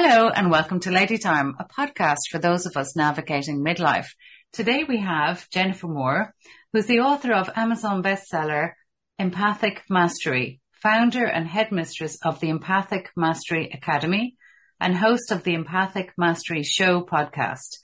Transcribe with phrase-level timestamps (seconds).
[0.00, 4.06] Hello and welcome to Lady Time, a podcast for those of us navigating midlife.
[4.52, 6.36] Today we have Jennifer Moore,
[6.72, 8.74] who's the author of Amazon bestseller
[9.18, 14.36] Empathic Mastery, founder and headmistress of the Empathic Mastery Academy
[14.78, 17.78] and host of the Empathic Mastery Show podcast.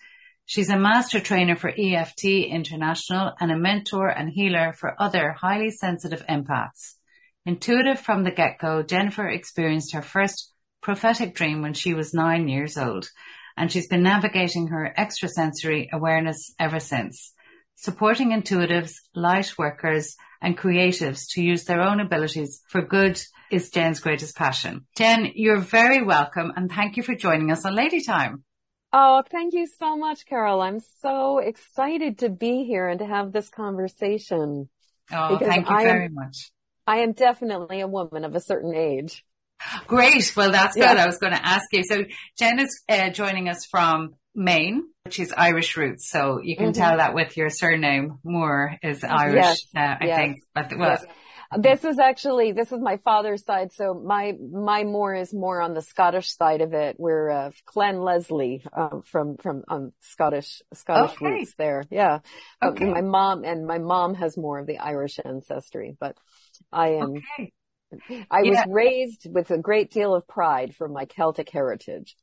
[0.46, 5.72] She's a master trainer for EFT International and a mentor and healer for other highly
[5.72, 6.94] sensitive empaths.
[7.44, 10.53] Intuitive from the get-go, Jennifer experienced her first
[10.84, 13.08] prophetic dream when she was nine years old,
[13.56, 17.32] and she's been navigating her extrasensory awareness ever since,
[17.74, 23.20] supporting intuitives, light workers, and creatives to use their own abilities for good
[23.50, 24.86] is Jen's greatest passion.
[24.94, 28.44] Jen, you're very welcome and thank you for joining us on Lady Time.
[28.92, 30.60] Oh, thank you so much, Carol.
[30.60, 34.68] I'm so excited to be here and to have this conversation.
[35.10, 36.50] Oh, thank you very much.
[36.86, 39.24] I am definitely a woman of a certain age.
[39.86, 40.32] Great.
[40.36, 40.84] Well, that's good.
[40.84, 41.84] I was going to ask you.
[41.84, 42.04] So
[42.38, 46.10] Jen is uh, joining us from Maine, which is Irish roots.
[46.10, 46.80] So you can mm-hmm.
[46.80, 49.66] tell that with your surname, Moore is Irish, yes.
[49.76, 50.18] uh, I yes.
[50.18, 50.36] think.
[50.54, 51.04] But, well, yes.
[51.56, 53.72] This is actually, this is my father's side.
[53.72, 56.96] So my, my Moore is more on the Scottish side of it.
[56.98, 61.26] We're, uh, Clan Leslie, um, from, from, um, Scottish, Scottish okay.
[61.26, 61.84] roots there.
[61.90, 62.20] Yeah.
[62.62, 62.86] Okay.
[62.86, 66.16] my mom and my mom has more of the Irish ancestry, but
[66.72, 67.52] I am, okay.
[68.30, 68.50] I yeah.
[68.50, 72.16] was raised with a great deal of pride from my Celtic heritage.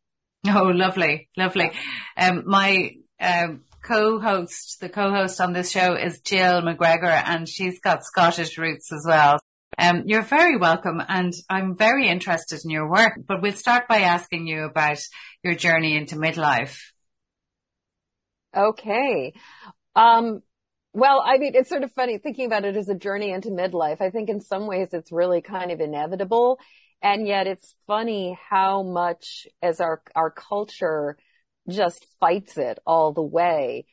[0.47, 1.71] Oh, lovely, lovely.
[2.17, 8.03] Um, my um, co-host, the co-host on this show is Jill McGregor, and she's got
[8.03, 9.39] Scottish roots as well.
[9.77, 13.13] Um, you're very welcome, and I'm very interested in your work.
[13.25, 14.99] But we'll start by asking you about
[15.43, 16.77] your journey into midlife.
[18.55, 19.33] Okay.
[19.95, 20.41] Um,
[20.93, 24.01] well, I mean, it's sort of funny thinking about it as a journey into midlife.
[24.01, 26.59] I think in some ways it's really kind of inevitable.
[27.01, 31.17] And yet it's funny how much as our, our culture
[31.69, 33.85] just fights it all the way.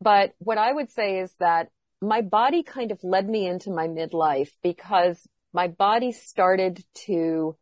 [0.00, 1.68] But what I would say is that
[2.00, 7.56] my body kind of led me into my midlife because my body started to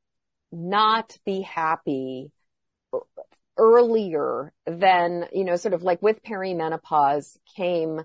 [0.51, 2.33] not be happy
[3.57, 8.03] earlier than, you know, sort of like with perimenopause came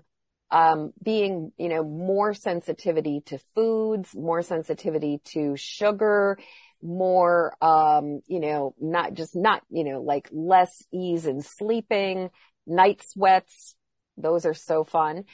[0.50, 6.38] um, being, you know, more sensitivity to foods, more sensitivity to sugar,
[6.82, 12.30] more, um, you know, not just not, you know, like less ease in sleeping,
[12.66, 13.74] night sweats.
[14.16, 15.24] Those are so fun.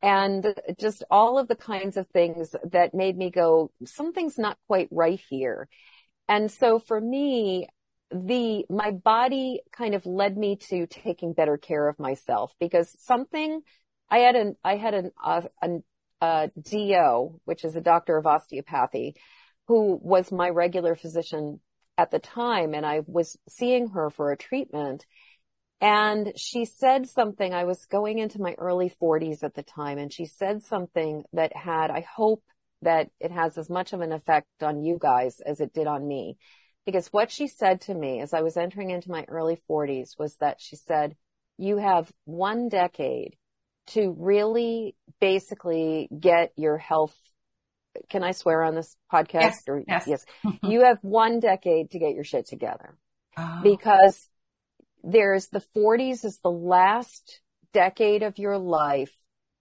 [0.00, 4.88] And just all of the kinds of things that made me go, something's not quite
[4.90, 5.68] right here.
[6.28, 7.68] And so for me,
[8.10, 13.62] the, my body kind of led me to taking better care of myself because something
[14.12, 15.40] I had an, I had an, uh,
[16.20, 19.16] uh, DO, which is a doctor of osteopathy,
[19.68, 21.60] who was my regular physician
[21.96, 22.74] at the time.
[22.74, 25.06] And I was seeing her for a treatment.
[25.80, 29.96] And she said something, I was going into my early forties at the time.
[29.96, 32.44] And she said something that had, I hope
[32.82, 36.06] that it has as much of an effect on you guys as it did on
[36.06, 36.36] me.
[36.84, 40.36] Because what she said to me as I was entering into my early forties was
[40.36, 41.16] that she said,
[41.56, 43.36] you have one decade
[43.88, 47.16] to really basically get your health.
[48.08, 49.42] Can I swear on this podcast?
[49.42, 49.62] Yes.
[49.68, 50.06] Or, yes.
[50.06, 50.24] yes.
[50.62, 52.96] you have one decade to get your shit together
[53.36, 53.60] oh.
[53.62, 54.28] because
[55.02, 57.40] there's the 40s is the last
[57.72, 59.12] decade of your life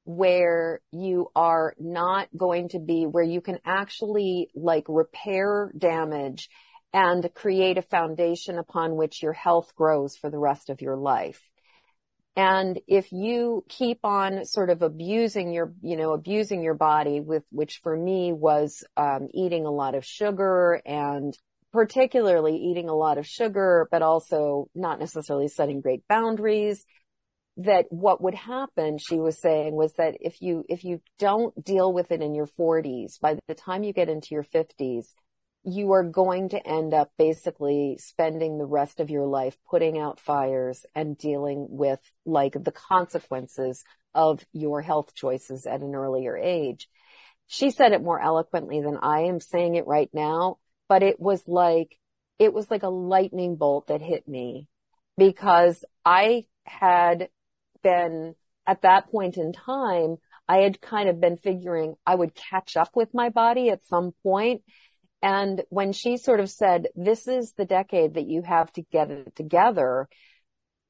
[0.04, 6.50] where you are not going to be where you can actually like repair damage
[6.94, 11.42] and create a foundation upon which your health grows for the rest of your life.
[12.36, 17.44] And if you keep on sort of abusing your, you know, abusing your body with,
[17.52, 21.38] which for me was, um, eating a lot of sugar and
[21.74, 26.86] particularly eating a lot of sugar, but also not necessarily setting great boundaries,
[27.58, 31.92] that what would happen, she was saying, was that if you, if you don't deal
[31.92, 35.14] with it in your forties, by the time you get into your fifties,
[35.64, 40.20] you are going to end up basically spending the rest of your life putting out
[40.20, 43.84] fires and dealing with like the consequences
[44.16, 46.90] of your health choices at an earlier age.
[47.48, 50.58] She said it more eloquently than I am saying it right now,
[50.90, 51.98] but it was like,
[52.40, 54.68] it was like a lightning bolt that hit me
[55.18, 57.30] because I had
[57.84, 58.36] been
[58.66, 60.18] at that point in time,
[60.48, 64.14] I had kind of been figuring I would catch up with my body at some
[64.24, 64.64] point
[65.22, 69.12] and when she sort of said, this is the decade that you have to get
[69.12, 70.08] it together,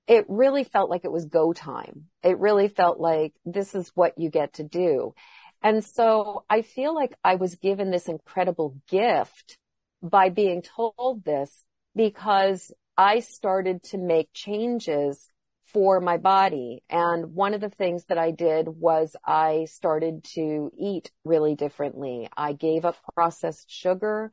[0.07, 2.05] it really felt like it was go time.
[2.23, 5.13] It really felt like this is what you get to do.
[5.61, 9.57] And so I feel like I was given this incredible gift
[10.01, 11.63] by being told this
[11.95, 15.27] because I started to make changes
[15.73, 16.83] for my body.
[16.89, 22.29] And one of the things that I did was I started to eat really differently.
[22.35, 24.31] I gave up processed sugar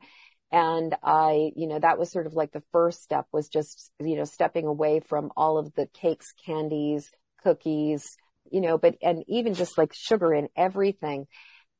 [0.51, 4.15] and I, you know, that was sort of like the first step was just, you
[4.15, 7.11] know, stepping away from all of the cakes, candies,
[7.43, 8.17] cookies,
[8.51, 11.27] you know, but, and even just like sugar in everything.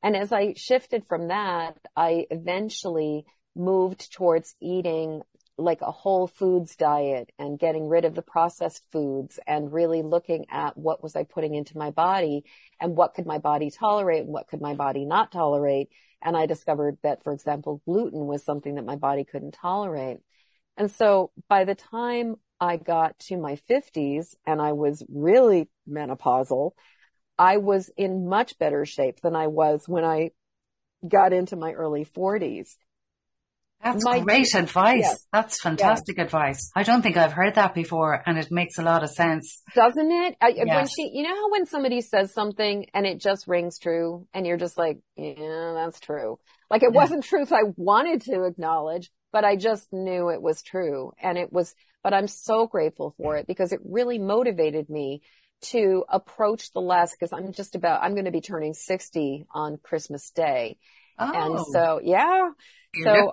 [0.02, 3.24] And as I shifted from that, I eventually
[3.56, 5.22] moved towards eating
[5.60, 10.46] like a whole foods diet and getting rid of the processed foods and really looking
[10.50, 12.44] at what was I putting into my body
[12.80, 15.88] and what could my body tolerate and what could my body not tolerate.
[16.22, 20.18] And I discovered that, for example, gluten was something that my body couldn't tolerate.
[20.76, 26.72] And so by the time I got to my fifties and I was really menopausal,
[27.38, 30.30] I was in much better shape than I was when I
[31.06, 32.76] got into my early forties.
[33.82, 35.00] That's My, great advice.
[35.00, 35.26] Yes.
[35.32, 36.26] That's fantastic yes.
[36.26, 36.70] advice.
[36.76, 39.62] I don't think I've heard that before and it makes a lot of sense.
[39.74, 40.36] Doesn't it?
[40.40, 40.66] I, yes.
[40.66, 44.46] When she, you know how when somebody says something and it just rings true and
[44.46, 46.38] you're just like, yeah, that's true.
[46.68, 47.00] Like it yeah.
[47.00, 51.12] wasn't truth I wanted to acknowledge, but I just knew it was true.
[51.20, 55.22] And it was, but I'm so grateful for it because it really motivated me
[55.62, 59.78] to approach the last, cause I'm just about, I'm going to be turning 60 on
[59.82, 60.76] Christmas Day.
[61.18, 61.32] Oh.
[61.32, 62.50] And so, yeah.
[63.04, 63.32] So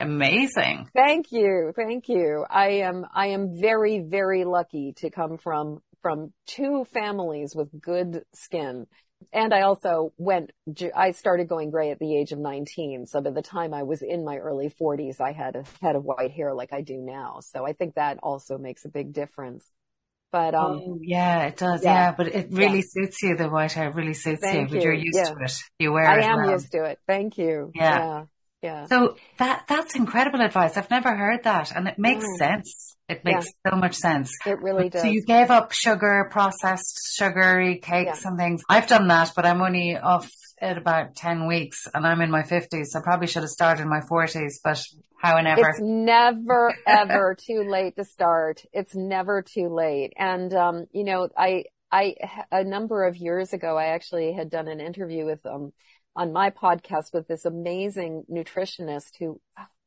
[0.00, 0.88] Amazing.
[0.94, 1.72] Thank you.
[1.74, 2.44] Thank you.
[2.48, 8.22] I am, I am very, very lucky to come from, from two families with good
[8.34, 8.86] skin.
[9.32, 10.52] And I also went,
[10.94, 13.06] I started going gray at the age of 19.
[13.06, 16.04] So by the time I was in my early 40s, I had a head of
[16.04, 17.40] white hair like I do now.
[17.40, 19.68] So I think that also makes a big difference.
[20.30, 21.82] But um, oh, yeah, it does.
[21.82, 22.84] Yeah, yeah but it really yeah.
[22.86, 23.36] suits you.
[23.36, 24.76] The white hair really suits Thank you.
[24.76, 25.30] But you're used yeah.
[25.30, 25.52] to it.
[25.78, 26.24] You wear I it.
[26.24, 26.50] I am well.
[26.52, 26.98] used to it.
[27.06, 27.72] Thank you.
[27.74, 28.24] Yeah.
[28.62, 28.86] Yeah.
[28.86, 30.76] So that that's incredible advice.
[30.76, 32.38] I've never heard that, and it makes mm.
[32.38, 32.96] sense.
[33.08, 33.70] It makes yeah.
[33.70, 34.30] so much sense.
[34.44, 35.02] It really does.
[35.02, 38.28] So you gave up sugar, processed sugary cakes yeah.
[38.28, 38.62] and things.
[38.68, 40.28] I've done that, but I'm only off
[40.60, 42.86] at about 10 weeks and I'm in my 50s.
[42.86, 44.82] So I probably should have started in my 40s, but
[45.16, 45.68] however.
[45.70, 48.62] It's never, ever too late to start.
[48.72, 50.12] It's never too late.
[50.16, 52.16] And, um, you know, I, I,
[52.50, 55.72] a number of years ago, I actually had done an interview with, um,
[56.18, 59.40] on my podcast with this amazing nutritionist who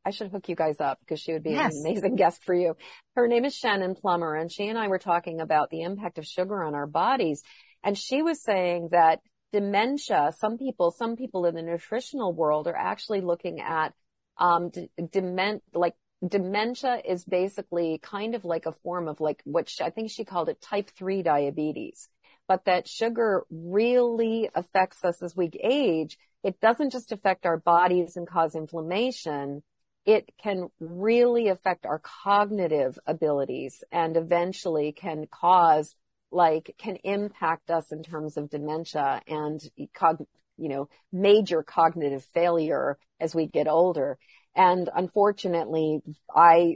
[0.06, 1.75] I should hook you guys up because she would be yes.
[1.75, 2.75] an amazing guest for you.
[3.18, 6.25] Her name is Shannon Plummer and she and I were talking about the impact of
[6.25, 7.44] sugar on our bodies.
[7.83, 9.19] And she was saying that
[9.51, 13.94] dementia, some people, some people in the nutritional world are actually looking at,
[14.38, 15.95] um, d- dement, like
[16.25, 20.24] dementia is basically kind of like a form of like what she, I think she
[20.24, 22.07] called it type three diabetes
[22.51, 26.18] but that sugar really affects us as we age.
[26.44, 29.63] It doesn't just affect our bodies and cause inflammation.
[30.06, 35.95] It can really affect our cognitive abilities and eventually can cause
[36.30, 39.62] like can impact us in terms of dementia and
[39.94, 40.27] cog-
[40.57, 44.18] you know, major cognitive failure as we get older.
[44.57, 46.01] And unfortunately,
[46.36, 46.75] I,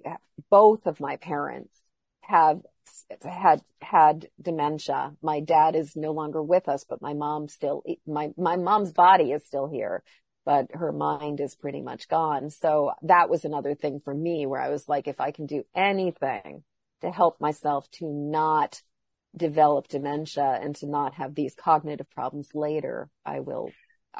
[0.50, 1.78] both of my parents
[2.22, 2.62] have
[3.22, 5.14] had had dementia.
[5.22, 9.32] My dad is no longer with us, but my mom still my my mom's body
[9.32, 10.04] is still here,
[10.46, 12.50] but her mind is pretty much gone.
[12.50, 15.64] So that was another thing for me where I was like if I can do
[15.76, 16.64] anything
[17.02, 18.82] to help myself to not
[19.36, 23.72] develop dementia and to not have these cognitive problems later, I will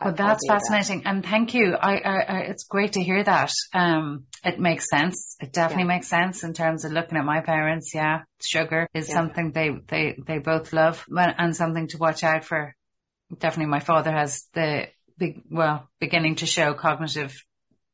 [0.04, 1.04] well, that's fascinating.
[1.04, 1.10] That.
[1.10, 1.76] And thank you.
[1.76, 3.52] I, I, I, it's great to hear that.
[3.74, 5.38] Um, it makes sense.
[5.40, 5.96] It definitely yeah.
[5.96, 7.92] makes sense in terms of looking at my parents.
[7.94, 8.24] Yeah.
[8.42, 9.16] Sugar is yeah.
[9.16, 12.76] something they, they, they both love and something to watch out for.
[13.38, 14.88] Definitely my father has the
[15.18, 17.34] big, well, beginning to show cognitive,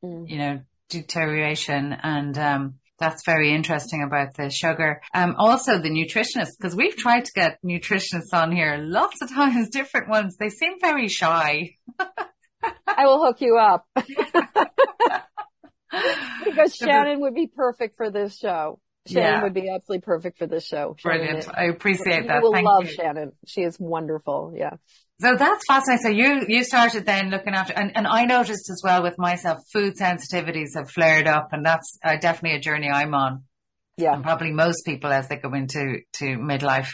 [0.03, 0.29] mm.
[0.29, 5.01] you know, deterioration and, um, that's very interesting about the sugar.
[5.13, 9.69] Um, also the nutritionists, because we've tried to get nutritionists on here lots of times,
[9.69, 10.37] different ones.
[10.37, 11.71] They seem very shy.
[12.87, 13.87] I will hook you up.
[16.45, 18.79] because Shannon would be perfect for this show.
[19.07, 19.43] Shannon yeah.
[19.43, 20.95] would be absolutely perfect for this show.
[21.01, 21.47] Brilliant.
[21.51, 22.43] I appreciate that.
[22.43, 22.87] You will love.
[22.87, 23.31] Shannon.
[23.47, 24.53] She is wonderful.
[24.55, 24.75] Yeah.
[25.21, 26.03] So that's fascinating.
[26.03, 29.59] So you, you started then looking after, and, and I noticed as well with myself,
[29.71, 33.43] food sensitivities have flared up and that's uh, definitely a journey I'm on.
[33.97, 34.13] Yeah.
[34.13, 36.89] And probably most people as they go into, to midlife.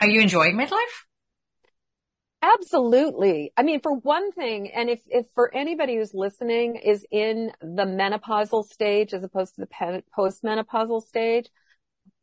[0.00, 0.96] Are you enjoying midlife?
[2.42, 3.52] Absolutely.
[3.56, 7.84] I mean, for one thing, and if, if for anybody who's listening is in the
[7.84, 11.46] menopausal stage as opposed to the postmenopausal stage,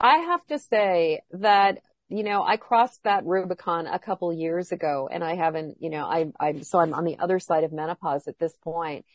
[0.02, 1.80] I have to say that
[2.14, 6.06] you know, I crossed that Rubicon a couple years ago and I haven't, you know,
[6.06, 9.06] I, I, so I'm on the other side of menopause at this point.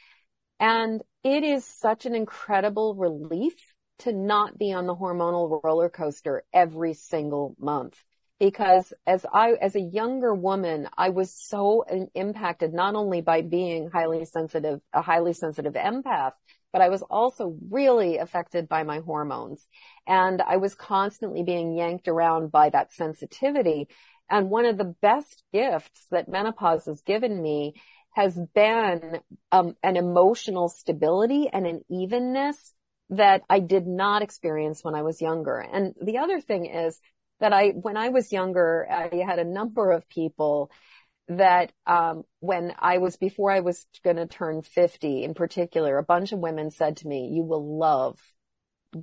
[0.58, 3.54] And it is such an incredible relief
[4.00, 8.02] to not be on the hormonal roller coaster every single month.
[8.40, 13.90] Because as I, as a younger woman, I was so impacted not only by being
[13.92, 16.32] highly sensitive, a highly sensitive empath,
[16.72, 19.66] but I was also really affected by my hormones.
[20.06, 23.88] And I was constantly being yanked around by that sensitivity.
[24.30, 27.74] And one of the best gifts that menopause has given me
[28.14, 29.20] has been
[29.52, 32.74] um, an emotional stability and an evenness
[33.10, 35.58] that I did not experience when I was younger.
[35.58, 37.00] And the other thing is
[37.40, 40.70] that I, when I was younger, I had a number of people
[41.28, 46.02] that um, when I was before I was going to turn 50 in particular, a
[46.02, 48.18] bunch of women said to me, "You will love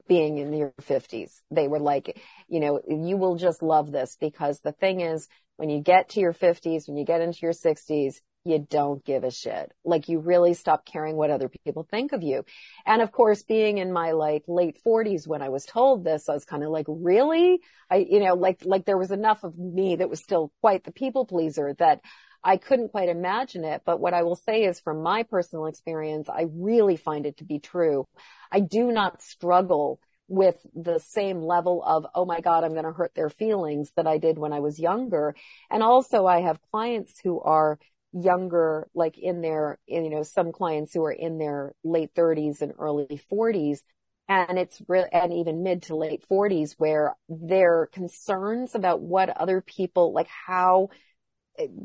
[0.08, 4.60] being in your 50s." They were like, "You know, you will just love this because
[4.60, 5.28] the thing is,
[5.58, 9.24] when you get to your 50s, when you get into your 60s, you don't give
[9.24, 9.74] a shit.
[9.84, 12.46] Like you really stop caring what other people think of you.
[12.86, 16.34] And of course, being in my like late forties when I was told this, I
[16.34, 17.60] was kind of like, really?
[17.90, 20.92] I, you know, like, like there was enough of me that was still quite the
[20.92, 22.02] people pleaser that
[22.44, 23.82] I couldn't quite imagine it.
[23.84, 27.44] But what I will say is from my personal experience, I really find it to
[27.44, 28.08] be true.
[28.52, 32.92] I do not struggle with the same level of, oh my God, I'm going to
[32.92, 35.36] hurt their feelings that I did when I was younger.
[35.70, 37.80] And also I have clients who are
[38.16, 42.74] younger, like in their, you know, some clients who are in their late 30s and
[42.80, 43.80] early 40s.
[44.28, 49.62] And it's real, and even mid to late 40s where their concerns about what other
[49.62, 50.90] people, like how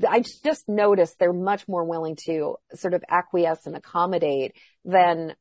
[0.09, 4.53] I just noticed they're much more willing to sort of acquiesce and accommodate
[4.85, 5.35] than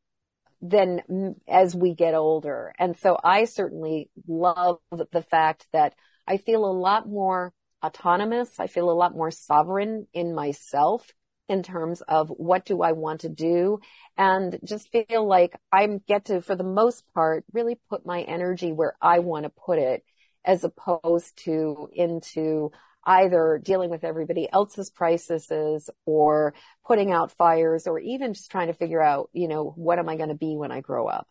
[0.62, 2.74] than as we get older.
[2.78, 5.94] And so I certainly love the fact that
[6.28, 8.60] I feel a lot more autonomous.
[8.60, 11.14] I feel a lot more sovereign in myself
[11.48, 13.80] in terms of what do I want to do
[14.18, 18.72] and just feel like I get to, for the most part, really put my energy
[18.72, 20.04] where I want to put it
[20.46, 22.72] as opposed to into
[23.04, 26.54] either dealing with everybody else's crises or
[26.86, 30.18] putting out fires or even just trying to figure out, you know, what am I
[30.18, 31.28] going to be when I grow up?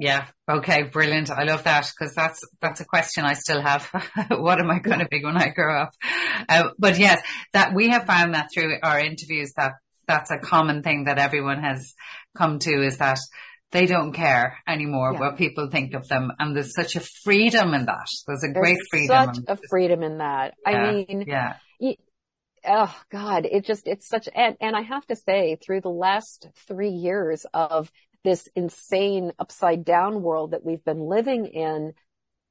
[0.00, 0.26] Yeah.
[0.48, 0.84] Okay.
[0.84, 1.28] Brilliant.
[1.30, 3.84] I love that because that's, that's a question I still have.
[4.30, 5.90] what am I going to be when I grow up?
[6.48, 7.20] Uh, but yes,
[7.52, 9.72] that we have found that through our interviews that
[10.06, 11.94] that's a common thing that everyone has
[12.36, 13.18] come to is that
[13.70, 15.20] they don't care anymore yeah.
[15.20, 16.32] what people think of them.
[16.38, 18.06] And there's such a freedom in that.
[18.26, 19.34] There's a there's great freedom.
[19.34, 20.54] Such a freedom in that.
[20.66, 21.56] Yeah, I mean, yeah.
[22.66, 26.48] oh God, it just, it's such, and, and I have to say through the last
[26.66, 27.90] three years of
[28.24, 31.92] this insane upside down world that we've been living in,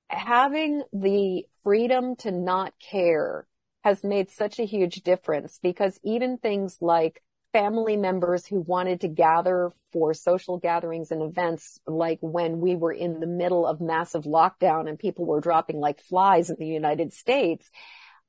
[0.09, 3.47] having the freedom to not care
[3.83, 7.21] has made such a huge difference because even things like
[7.53, 12.91] family members who wanted to gather for social gatherings and events, like when we were
[12.91, 17.13] in the middle of massive lockdown and people were dropping like flies in the United
[17.13, 17.69] States,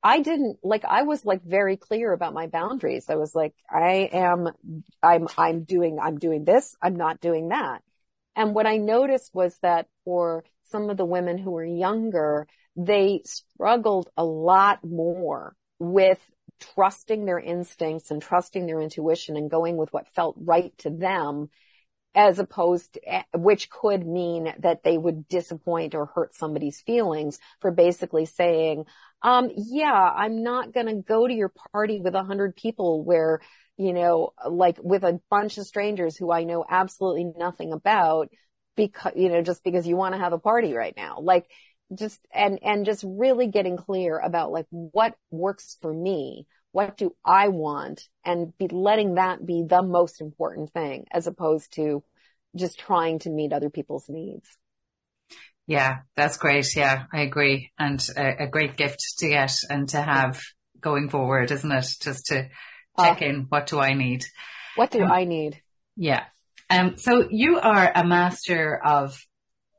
[0.01, 3.09] I didn't like, I was like very clear about my boundaries.
[3.09, 4.49] I was like, I am,
[5.03, 6.75] I'm, I'm doing, I'm doing this.
[6.81, 7.83] I'm not doing that.
[8.35, 13.21] And what I noticed was that for some of the women who were younger, they
[13.25, 16.19] struggled a lot more with
[16.59, 21.49] trusting their instincts and trusting their intuition and going with what felt right to them
[22.15, 27.39] as opposed to, eh, which could mean that they would disappoint or hurt somebody's feelings
[27.59, 28.85] for basically saying,
[29.21, 33.41] um, yeah, I'm not going to go to your party with a hundred people where,
[33.77, 38.29] you know, like with a bunch of strangers who I know absolutely nothing about
[38.75, 41.19] because, you know, just because you want to have a party right now.
[41.21, 41.49] Like
[41.93, 46.47] just, and, and just really getting clear about like what works for me.
[46.71, 48.07] What do I want?
[48.23, 52.03] And be letting that be the most important thing as opposed to
[52.55, 54.47] just trying to meet other people's needs.
[55.69, 56.75] Yeah, that's great.
[56.75, 57.69] Yeah, I agree.
[57.77, 60.41] And a, a great gift to get and to have
[60.81, 61.85] going forward, isn't it?
[62.01, 62.49] Just to
[62.99, 63.45] check uh, in.
[63.49, 64.25] What do I need?
[64.75, 65.61] What do um, I need?
[65.95, 66.23] Yeah.
[66.71, 69.15] Um, so you are a master of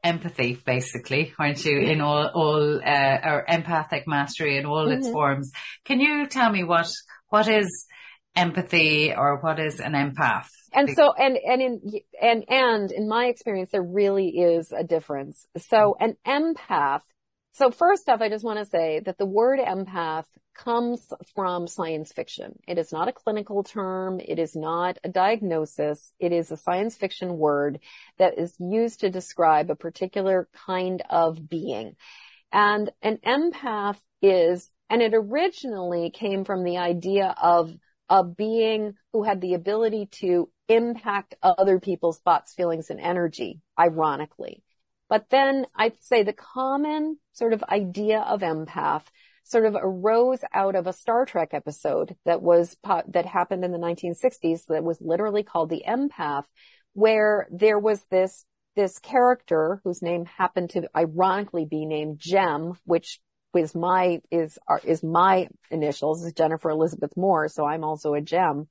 [0.05, 1.81] empathy, basically, aren't you?
[1.81, 5.01] In all, all, uh, or empathic mastery in all mm-hmm.
[5.01, 5.51] its forms.
[5.85, 6.89] Can you tell me what,
[7.31, 7.87] what is
[8.37, 10.51] empathy or what is an empath?
[10.73, 11.81] And so, and, and in,
[12.21, 15.47] and, and in my experience, there really is a difference.
[15.57, 16.11] So mm-hmm.
[16.27, 17.01] an empath,
[17.53, 20.25] so first off, I just want to say that the word empath
[20.55, 22.59] comes from science fiction.
[22.69, 24.21] It is not a clinical term.
[24.21, 26.13] It is not a diagnosis.
[26.21, 27.81] It is a science fiction word
[28.19, 31.97] that is used to describe a particular kind of being.
[32.53, 37.73] And an empath is, and it originally came from the idea of
[38.09, 44.63] a being who had the ability to impact other people's thoughts, feelings, and energy, ironically.
[45.09, 49.03] But then I'd say the common sort of idea of empath
[49.43, 52.77] sort of arose out of a Star Trek episode that was,
[53.09, 56.45] that happened in the 1960s that was literally called The Empath,
[56.93, 58.45] where there was this,
[58.77, 63.21] this character whose name happened to ironically be named Jem, which
[63.57, 67.49] is my, is, is my initials, is Jennifer Elizabeth Moore.
[67.49, 68.69] So I'm also a Jem.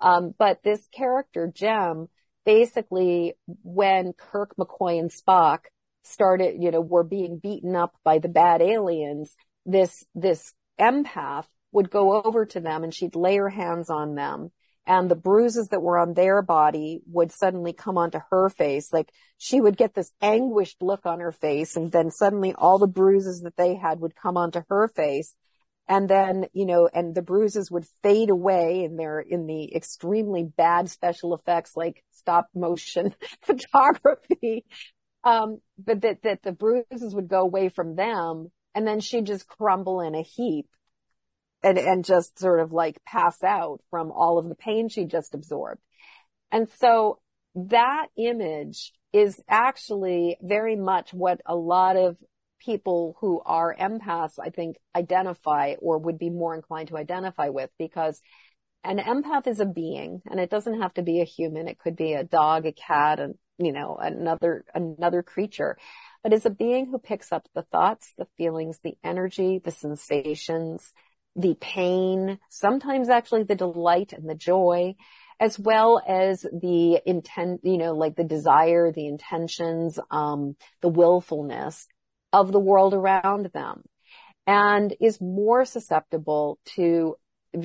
[0.00, 2.08] Um, but this character, Jem,
[2.44, 5.60] basically when Kirk, McCoy, and Spock
[6.04, 9.34] started, you know, were being beaten up by the bad aliens,
[9.66, 14.50] this, this empath would go over to them and she'd lay her hands on them
[14.86, 18.92] and the bruises that were on their body would suddenly come onto her face.
[18.92, 22.88] Like she would get this anguished look on her face and then suddenly all the
[22.88, 25.36] bruises that they had would come onto her face
[25.90, 30.44] and then, you know, and the bruises would fade away in their, in the extremely
[30.44, 34.64] bad special effects like stop motion photography.
[35.24, 39.48] Um, but that, that the bruises would go away from them and then she'd just
[39.48, 40.68] crumble in a heap
[41.64, 45.34] and, and just sort of like pass out from all of the pain she just
[45.34, 45.82] absorbed.
[46.52, 47.18] And so
[47.56, 52.16] that image is actually very much what a lot of
[52.60, 57.70] people who are empaths, I think, identify or would be more inclined to identify with
[57.78, 58.20] because
[58.84, 61.68] an empath is a being and it doesn't have to be a human.
[61.68, 65.76] It could be a dog, a cat, and, you know, another, another creature,
[66.22, 70.92] but is a being who picks up the thoughts, the feelings, the energy, the sensations,
[71.36, 74.94] the pain, sometimes actually the delight and the joy,
[75.38, 81.86] as well as the intent, you know, like the desire, the intentions, um, the willfulness
[82.32, 83.82] of the world around them
[84.46, 87.16] and is more susceptible to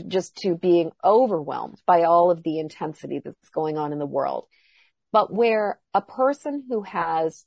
[0.08, 4.46] just to being overwhelmed by all of the intensity that's going on in the world.
[5.12, 7.46] But where a person who has,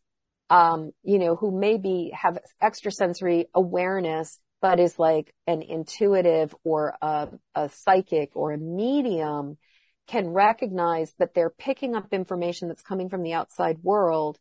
[0.49, 7.29] um, you know, who maybe have extrasensory awareness, but is like an intuitive or a,
[7.55, 9.59] a psychic or a medium
[10.07, 14.39] can recognize that they're picking up information that's coming from the outside world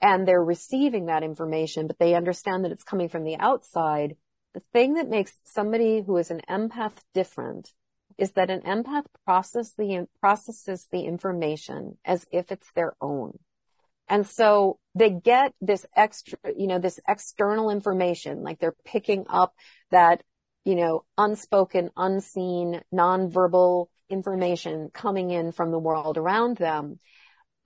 [0.00, 4.16] and they're receiving that information, but they understand that it's coming from the outside.
[4.54, 7.72] The thing that makes somebody who is an empath different
[8.18, 13.38] is that an empath process the, processes the information as if it's their own.
[14.08, 19.54] And so they get this extra, you know, this external information, like they're picking up
[19.90, 20.22] that,
[20.64, 27.00] you know, unspoken, unseen, nonverbal information coming in from the world around them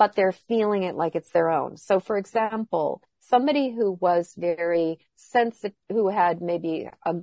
[0.00, 1.76] but they're feeling it like it's their own.
[1.76, 7.16] So for example, somebody who was very sensitive, who had maybe a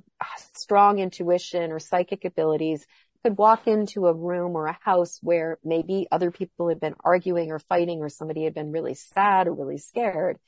[0.54, 2.86] strong intuition or psychic abilities
[3.24, 7.50] could walk into a room or a house where maybe other people had been arguing
[7.50, 10.38] or fighting or somebody had been really sad or really scared.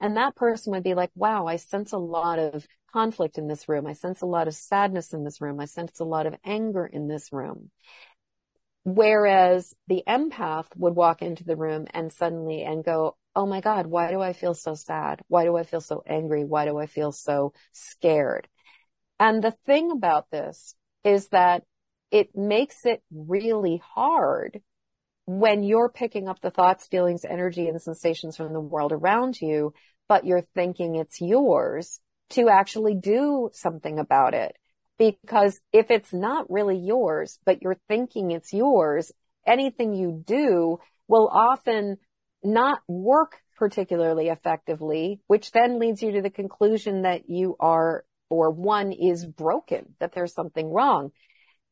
[0.00, 3.68] And that person would be like, wow, I sense a lot of conflict in this
[3.68, 3.86] room.
[3.86, 5.60] I sense a lot of sadness in this room.
[5.60, 7.70] I sense a lot of anger in this room.
[8.84, 13.86] Whereas the empath would walk into the room and suddenly and go, Oh my God,
[13.86, 15.22] why do I feel so sad?
[15.28, 16.44] Why do I feel so angry?
[16.44, 18.46] Why do I feel so scared?
[19.18, 21.64] And the thing about this is that
[22.10, 24.62] it makes it really hard
[25.26, 29.72] when you're picking up the thoughts, feelings, energy, and sensations from the world around you,
[30.08, 34.56] but you're thinking it's yours to actually do something about it.
[34.98, 39.10] Because if it's not really yours, but you're thinking it's yours,
[39.46, 40.78] anything you do
[41.08, 41.96] will often
[42.42, 48.50] not work particularly effectively, which then leads you to the conclusion that you are, or
[48.50, 51.10] one is broken, that there's something wrong.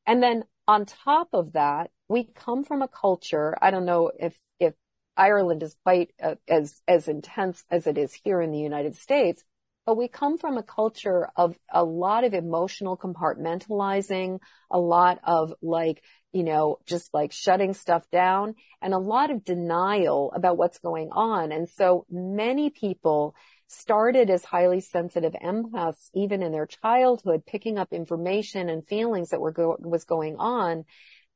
[0.07, 3.57] And then on top of that, we come from a culture.
[3.61, 4.75] I don't know if, if
[5.17, 9.45] Ireland is quite uh, as, as intense as it is here in the United States,
[9.87, 14.39] but we come from a culture of a lot of emotional compartmentalizing,
[14.71, 19.45] a lot of like, you know, just like shutting stuff down and a lot of
[19.45, 21.51] denial about what's going on.
[21.51, 23.35] And so many people
[23.67, 29.41] started as highly sensitive empaths, even in their childhood, picking up information and feelings that
[29.41, 30.85] were go- was going on.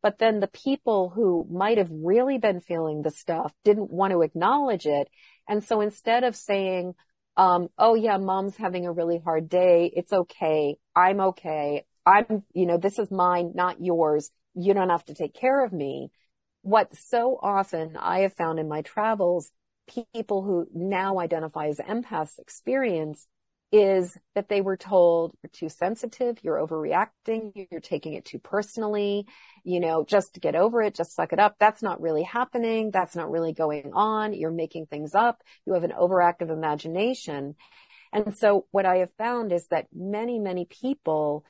[0.02, 4.22] But then the people who might have really been feeling the stuff didn't want to
[4.22, 5.08] acknowledge it.
[5.48, 6.94] And so instead of saying,
[7.36, 9.92] um, oh yeah, mom's having a really hard day.
[9.94, 10.76] It's okay.
[10.94, 11.84] I'm okay.
[12.04, 14.30] I'm, you know, this is mine, not yours.
[14.54, 16.10] You don't have to take care of me.
[16.62, 19.50] What so often I have found in my travels,
[20.14, 23.26] people who now identify as empaths experience
[23.76, 29.26] is that they were told you're too sensitive, you're overreacting, you're taking it too personally,
[29.64, 31.56] you know, just get over it, just suck it up.
[31.60, 32.90] That's not really happening.
[32.90, 34.32] That's not really going on.
[34.32, 35.42] You're making things up.
[35.66, 37.54] You have an overactive imagination.
[38.14, 41.44] And so what I have found is that many, many people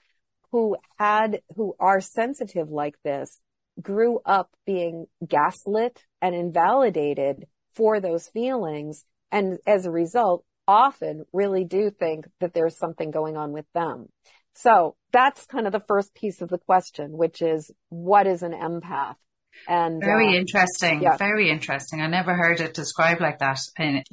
[0.51, 3.41] who had, who are sensitive like this
[3.81, 9.05] grew up being gaslit and invalidated for those feelings.
[9.31, 14.09] And as a result, often really do think that there's something going on with them.
[14.55, 18.53] So that's kind of the first piece of the question, which is what is an
[18.53, 19.17] empath?
[19.69, 21.03] And very uh, interesting.
[21.03, 21.17] Yeah.
[21.17, 22.01] Very interesting.
[22.01, 23.59] I never heard it described like that,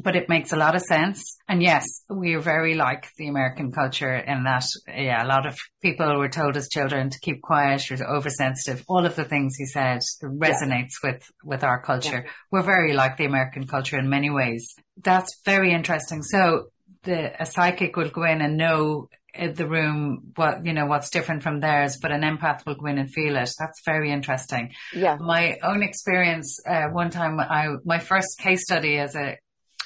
[0.02, 1.38] but it makes a lot of sense.
[1.48, 5.58] And yes, we are very like the American culture in that, yeah, a lot of
[5.82, 8.84] people were told as children to keep quiet or oversensitive.
[8.88, 11.12] All of the things he said resonates yeah.
[11.12, 12.24] with, with our culture.
[12.26, 12.32] Yeah.
[12.52, 14.76] We're very like the American culture in many ways.
[15.02, 16.24] That's very interesting.
[16.24, 16.70] So
[17.04, 21.42] the, a psychic will go in and know the room what you know what's different
[21.42, 23.50] from theirs but an empath will go in and feel it.
[23.58, 24.74] That's very interesting.
[24.94, 25.18] Yeah.
[25.20, 29.38] My own experience uh, one time i my first case study as a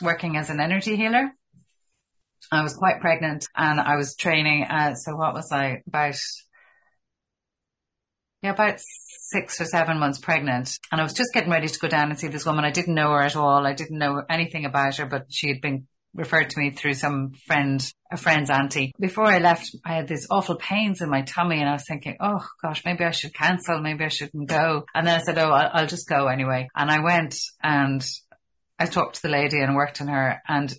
[0.02, 1.32] working as an energy healer.
[2.52, 5.82] I was quite pregnant and i was training uh, so what was i?
[5.88, 6.16] About
[8.42, 10.78] yeah about six or seven months pregnant.
[10.92, 12.66] And i was just getting ready to go down and see this woman.
[12.66, 13.66] I didn't know her at all.
[13.66, 17.32] I didn't know anything about her but she had been referred to me through some
[17.46, 18.94] friend, a friend's auntie.
[19.00, 22.18] Before I left, I had these awful pains in my tummy and I was thinking,
[22.20, 23.80] oh gosh, maybe I should cancel.
[23.80, 24.84] Maybe I shouldn't go.
[24.94, 26.68] And then I said, oh, I'll, I'll just go anyway.
[26.76, 28.06] And I went and
[28.78, 30.74] I talked to the lady and worked on her and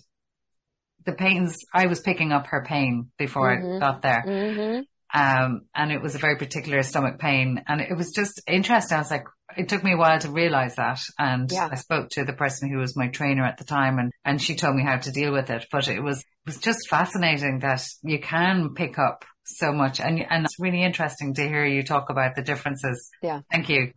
[1.05, 3.77] the pains, I was picking up her pain before mm-hmm.
[3.77, 4.23] I got there.
[4.27, 4.81] Mm-hmm.
[5.13, 8.95] Um, and it was a very particular stomach pain and it was just interesting.
[8.95, 9.25] I was like,
[9.57, 10.99] it took me a while to realize that.
[11.17, 11.69] And yeah.
[11.71, 14.55] I spoke to the person who was my trainer at the time and, and she
[14.55, 15.65] told me how to deal with it.
[15.71, 19.99] But it was, it was just fascinating that you can pick up so much.
[19.99, 23.09] And, and it's really interesting to hear you talk about the differences.
[23.23, 23.41] Yeah.
[23.51, 23.93] Thank you.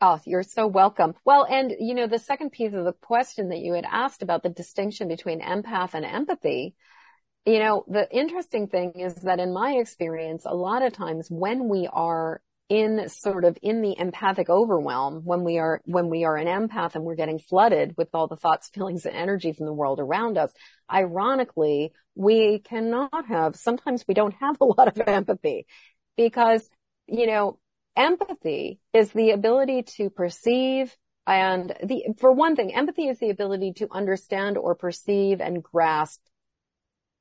[0.00, 1.14] Oh, you're so welcome.
[1.24, 4.42] Well, and you know, the second piece of the question that you had asked about
[4.42, 6.74] the distinction between empath and empathy,
[7.46, 11.68] you know, the interesting thing is that in my experience, a lot of times when
[11.68, 16.36] we are in sort of in the empathic overwhelm, when we are, when we are
[16.36, 19.72] an empath and we're getting flooded with all the thoughts, feelings and energy from the
[19.72, 20.52] world around us,
[20.90, 25.66] ironically, we cannot have, sometimes we don't have a lot of empathy
[26.16, 26.66] because,
[27.06, 27.58] you know,
[27.94, 33.72] empathy is the ability to perceive and the, for one thing, empathy is the ability
[33.74, 36.20] to understand or perceive and grasp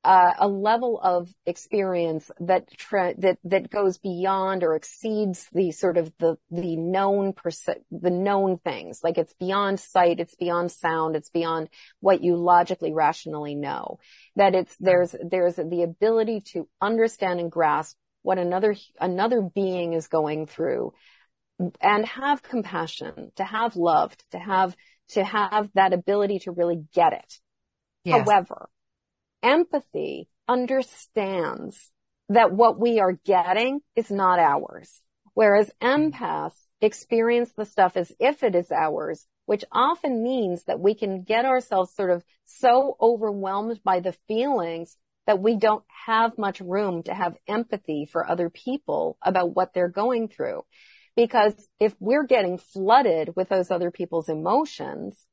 [0.03, 5.97] uh, a level of experience that tra- that that goes beyond or exceeds the sort
[5.97, 8.99] of the the known perce- the known things.
[9.03, 11.69] Like it's beyond sight, it's beyond sound, it's beyond
[12.01, 13.99] what you logically rationally know.
[14.35, 20.07] That it's there's there's the ability to understand and grasp what another another being is
[20.07, 20.93] going through,
[21.79, 24.75] and have compassion, to have love, to have
[25.09, 27.39] to have that ability to really get it.
[28.03, 28.27] Yes.
[28.27, 28.69] However,
[29.43, 31.91] empathy understands
[32.29, 35.01] that what we are getting is not ours.
[35.33, 40.95] Whereas empaths experience the stuff as if it is ours, which often means that we
[40.95, 46.59] can get ourselves sort of so overwhelmed by the feelings that we don't have much
[46.59, 50.61] room to have empathy for other people about what they're going through.
[51.15, 55.25] Because if we're getting flooded with those other people's emotions,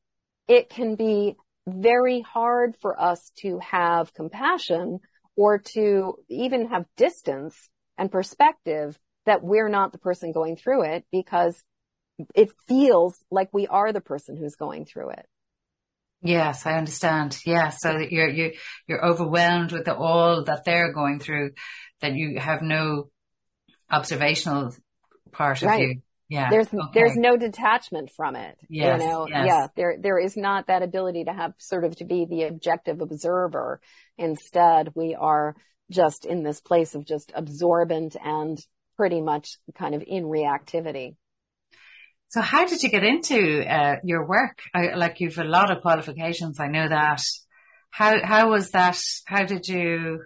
[0.47, 1.37] it can be
[1.73, 5.01] very hard for us to have compassion
[5.37, 11.05] or to even have distance and perspective that we're not the person going through it
[11.13, 11.63] because
[12.35, 15.27] it feels like we are the person who's going through it.
[16.23, 17.39] Yes, I understand.
[17.47, 17.71] Yeah.
[17.71, 18.53] So that you're, you,
[18.87, 21.53] you're overwhelmed with the, all that they're going through,
[22.01, 23.09] that you have no
[23.91, 24.75] observational
[25.33, 25.75] part right.
[25.75, 26.03] of you.
[26.31, 26.49] Yeah.
[26.49, 26.81] There's, okay.
[26.95, 28.57] there's no detachment from it.
[28.69, 29.47] Yes, you know, yes.
[29.47, 33.01] yeah, there, there is not that ability to have sort of to be the objective
[33.01, 33.81] observer.
[34.17, 35.57] Instead, we are
[35.91, 38.59] just in this place of just absorbent and
[38.97, 41.17] pretty much kind of in reactivity.
[42.29, 44.61] So how did you get into uh, your work?
[44.73, 46.61] I, like you've a lot of qualifications.
[46.61, 47.23] I know that.
[47.91, 49.01] How how was that?
[49.27, 50.21] How did you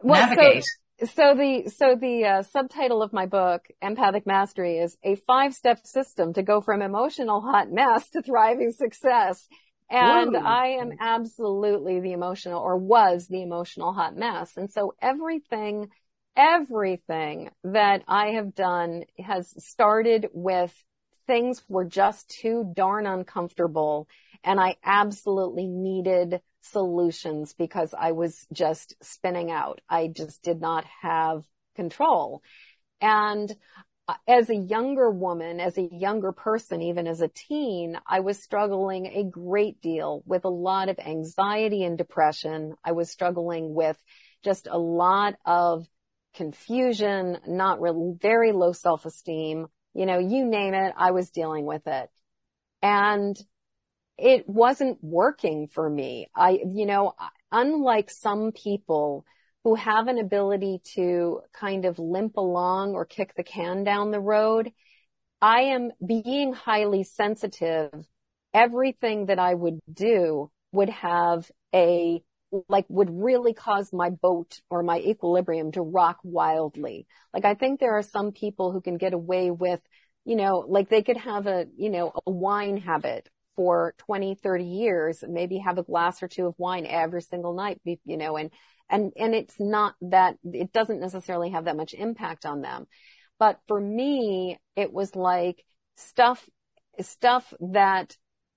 [0.00, 0.62] well, navigate?
[0.62, 0.70] So,
[1.04, 6.32] so the so the uh, subtitle of my book, Empathic Mastery, is a five-step system
[6.34, 9.46] to go from emotional hot mess to thriving success.
[9.90, 10.40] And Whoa.
[10.40, 14.56] I am absolutely the emotional, or was the emotional hot mess.
[14.56, 15.88] And so everything,
[16.36, 20.72] everything that I have done has started with
[21.26, 24.08] things were just too darn uncomfortable.
[24.44, 29.80] And I absolutely needed solutions because I was just spinning out.
[29.88, 31.44] I just did not have
[31.76, 32.42] control.
[33.00, 33.54] And
[34.08, 38.42] uh, as a younger woman, as a younger person, even as a teen, I was
[38.42, 42.74] struggling a great deal with a lot of anxiety and depression.
[42.84, 43.96] I was struggling with
[44.42, 45.86] just a lot of
[46.34, 47.80] confusion, not
[48.20, 49.66] very low self-esteem.
[49.94, 52.08] You know, you name it, I was dealing with it.
[52.82, 53.36] And
[54.20, 56.28] it wasn't working for me.
[56.34, 57.14] I, you know,
[57.50, 59.24] unlike some people
[59.64, 64.20] who have an ability to kind of limp along or kick the can down the
[64.20, 64.72] road.
[65.42, 67.92] I am being highly sensitive.
[68.54, 72.22] Everything that I would do would have a,
[72.68, 77.06] like would really cause my boat or my equilibrium to rock wildly.
[77.32, 79.80] Like I think there are some people who can get away with,
[80.24, 83.28] you know, like they could have a, you know, a wine habit
[83.60, 87.78] for 20, 30 years, maybe have a glass or two of wine every single night,
[87.84, 88.50] you know, and
[88.88, 92.86] and, and it's not that, it doesn't necessarily have that much impact on them.
[93.38, 95.62] But for me, it was like
[95.96, 96.42] stuff,
[97.02, 98.16] stuff that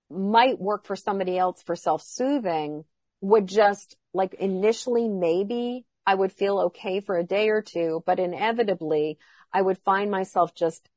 [0.10, 2.86] might work for somebody else for self-soothing
[3.20, 8.20] would just like initially maybe I would feel okay for a day or two, but
[8.20, 9.18] inevitably
[9.54, 10.90] I would find myself just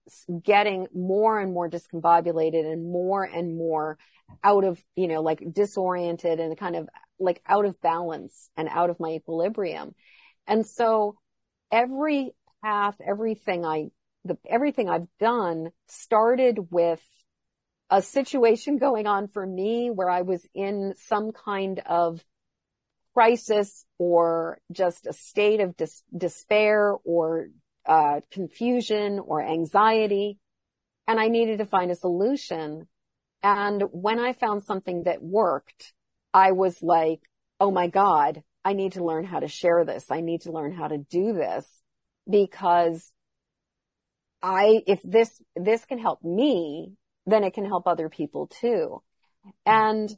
[0.42, 3.98] getting more and more discombobulated and more and more
[4.42, 6.88] out of, you know, like disoriented and kind of
[7.20, 9.94] like out of balance and out of my equilibrium.
[10.46, 11.16] And so
[11.70, 13.88] every path, everything I,
[14.24, 17.02] the, everything I've done started with
[17.90, 22.24] a situation going on for me where I was in some kind of
[23.12, 27.48] crisis or just a state of dis- despair or
[27.86, 30.38] uh, confusion or anxiety.
[31.06, 32.88] And I needed to find a solution.
[33.42, 35.92] And when I found something that worked,
[36.34, 37.20] I was like,
[37.60, 40.10] oh my God, I need to learn how to share this.
[40.10, 41.80] I need to learn how to do this
[42.28, 43.12] because
[44.42, 46.94] I, if this, this can help me,
[47.26, 49.02] then it can help other people too.
[49.64, 50.10] And,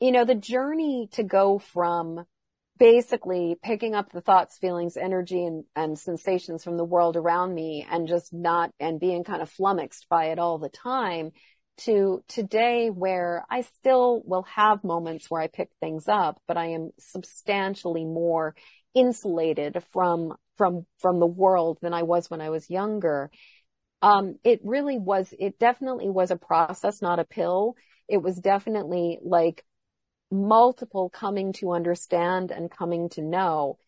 [0.00, 2.24] you know, the journey to go from
[2.78, 7.86] basically picking up the thoughts, feelings, energy and, and sensations from the world around me
[7.88, 11.30] and just not, and being kind of flummoxed by it all the time
[11.76, 16.66] to today where I still will have moments where I pick things up, but I
[16.66, 18.54] am substantially more
[18.94, 23.30] insulated from, from, from the world than I was when I was younger.
[24.02, 27.74] Um, it really was, it definitely was a process, not a pill.
[28.08, 29.64] It was definitely like
[30.34, 33.78] multiple coming to understand and coming to know.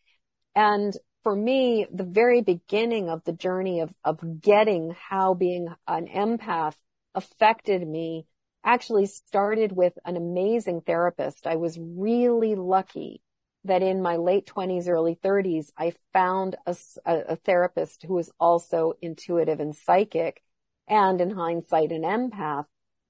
[0.55, 6.07] And for me, the very beginning of the journey of, of getting how being an
[6.07, 6.77] empath
[7.15, 8.27] affected me
[8.65, 11.47] actually started with an amazing therapist.
[11.47, 13.23] I was really lucky
[13.65, 18.93] that in my late 20s, early 30s, I found a, a, therapist who was also
[19.03, 20.43] intuitive and psychic
[20.89, 22.67] and in hindsight an empath.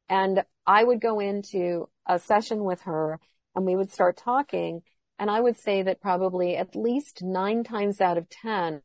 [0.08, 3.18] And I would go into a session with her
[3.54, 4.82] and we would start talking.
[5.18, 8.82] And I would say that probably at least nine times out of 10,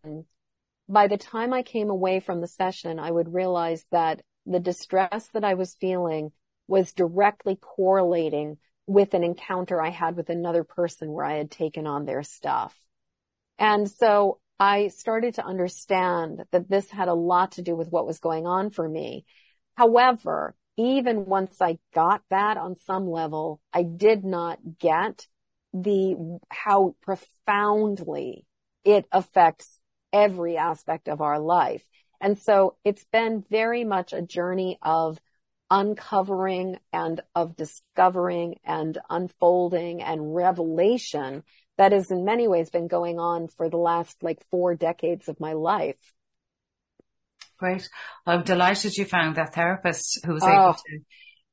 [0.88, 5.30] by the time I came away from the session, I would realize that the distress
[5.34, 6.32] that I was feeling
[6.68, 8.58] was directly correlating
[8.88, 12.76] with an encounter I had with another person where I had taken on their stuff.
[13.60, 18.08] And so I started to understand that this had a lot to do with what
[18.08, 19.26] was going on for me.
[19.76, 25.28] However, even once I got that on some level, I did not get
[25.74, 28.46] the, how profoundly
[28.84, 29.80] it affects
[30.12, 31.84] every aspect of our life.
[32.20, 35.20] And so it's been very much a journey of
[35.70, 41.44] uncovering and of discovering and unfolding and revelation
[41.78, 45.40] that has in many ways been going on for the last like four decades of
[45.40, 46.14] my life.
[47.62, 47.88] Great.
[48.26, 50.50] I'm delighted you found that therapist who was oh.
[50.50, 51.00] able to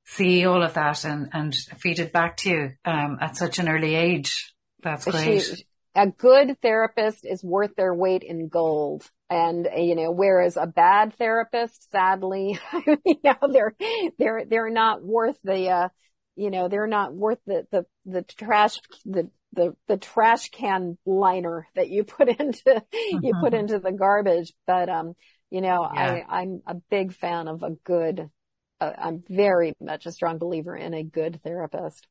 [0.06, 3.68] see all of that and, and feed it back to you um, at such an
[3.68, 4.54] early age.
[4.82, 5.42] That's great.
[5.42, 9.04] She, a good therapist is worth their weight in gold.
[9.28, 12.58] And, you know, whereas a bad therapist, sadly,
[13.04, 13.74] you know, they're,
[14.18, 15.88] they're, they're not worth the, uh,
[16.36, 21.68] you know, they're not worth the, the, the trash, the, the, the trash can liner
[21.74, 23.18] that you put into, mm-hmm.
[23.22, 23.56] you put mm-hmm.
[23.56, 24.54] into the garbage.
[24.66, 25.14] But, um,
[25.50, 26.22] you know, yeah.
[26.28, 28.28] I, I'm a big fan of a good,
[28.80, 32.06] uh, I'm very much a strong believer in a good therapist.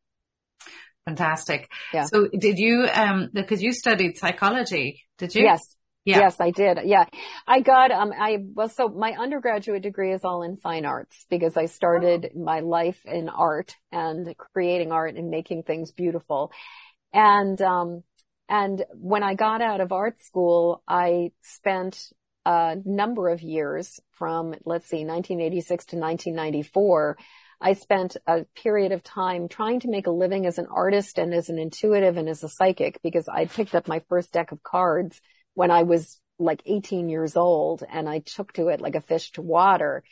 [1.05, 1.69] Fantastic.
[1.93, 2.05] Yeah.
[2.05, 5.43] So did you, um, because you studied psychology, did you?
[5.43, 5.75] Yes.
[6.03, 6.19] Yeah.
[6.19, 6.79] Yes, I did.
[6.85, 7.03] Yeah.
[7.45, 11.57] I got, um, I, well, so my undergraduate degree is all in fine arts because
[11.57, 12.39] I started oh.
[12.39, 16.51] my life in art and creating art and making things beautiful.
[17.11, 18.03] And, um,
[18.47, 21.99] and when I got out of art school, I spent
[22.47, 27.17] a number of years from, let's see, 1986 to 1994.
[27.59, 31.33] I spent a period of time trying to make a living as an artist and
[31.33, 34.63] as an intuitive and as a psychic because I picked up my first deck of
[34.63, 35.19] cards
[35.55, 39.31] when I was like 18 years old and I took to it like a fish
[39.33, 40.03] to water.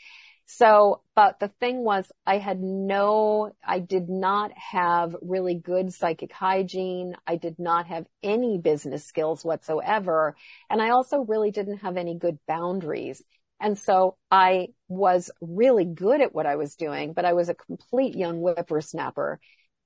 [0.47, 6.31] So, but the thing was I had no, I did not have really good psychic
[6.31, 7.15] hygiene.
[7.25, 10.35] I did not have any business skills whatsoever.
[10.69, 13.23] And I also really didn't have any good boundaries.
[13.59, 17.55] And so I was really good at what I was doing, but I was a
[17.55, 19.39] complete young whippersnapper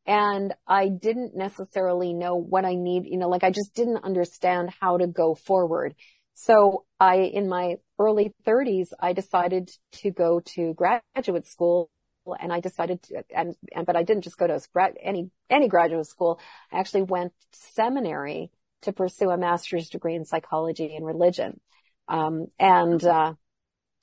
[0.06, 4.72] and I didn't necessarily know what I need, you know, like I just didn't understand
[4.82, 5.96] how to go forward.
[6.34, 9.70] So I, in my early thirties, I decided
[10.02, 11.92] to go to graduate school
[12.40, 14.60] and I decided to, and, and, but I didn't just go to
[15.02, 16.40] any, any graduate school.
[16.72, 18.52] I actually went to seminary
[18.84, 21.60] to pursue a master's degree in psychology and religion.
[22.08, 23.34] Um, and, uh,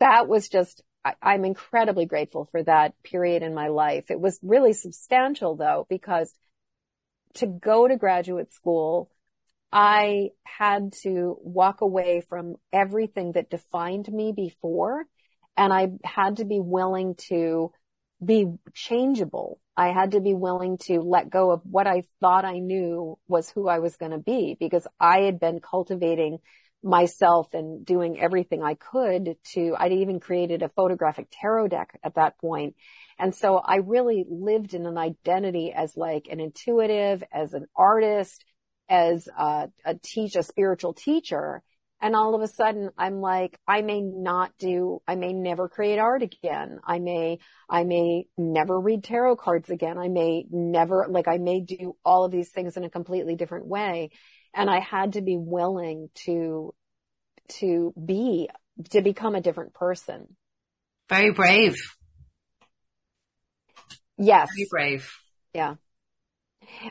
[0.00, 4.10] that was just I, am incredibly grateful for that period in my life.
[4.10, 6.34] It was really substantial though, because
[7.34, 9.10] to go to graduate school,
[9.78, 15.04] I had to walk away from everything that defined me before.
[15.54, 17.72] And I had to be willing to
[18.24, 19.60] be changeable.
[19.76, 23.50] I had to be willing to let go of what I thought I knew was
[23.50, 26.38] who I was going to be because I had been cultivating
[26.82, 32.14] myself and doing everything I could to, I'd even created a photographic tarot deck at
[32.14, 32.76] that point.
[33.18, 38.42] And so I really lived in an identity as like an intuitive, as an artist,
[38.88, 41.62] as a, a teach, a spiritual teacher.
[42.00, 45.98] And all of a sudden I'm like, I may not do, I may never create
[45.98, 46.78] art again.
[46.84, 47.38] I may,
[47.70, 49.96] I may never read tarot cards again.
[49.96, 53.66] I may never, like I may do all of these things in a completely different
[53.66, 54.10] way
[54.54, 56.74] and I had to be willing to,
[57.60, 58.48] to be,
[58.90, 60.36] to become a different person.
[61.08, 61.76] Very brave.
[64.18, 64.48] Yes.
[64.54, 65.10] Very brave.
[65.54, 65.74] Yeah.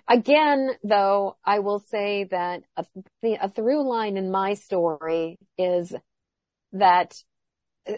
[0.07, 2.85] Again, though, I will say that a,
[3.23, 5.93] a through line in my story is
[6.73, 7.15] that
[7.87, 7.93] uh,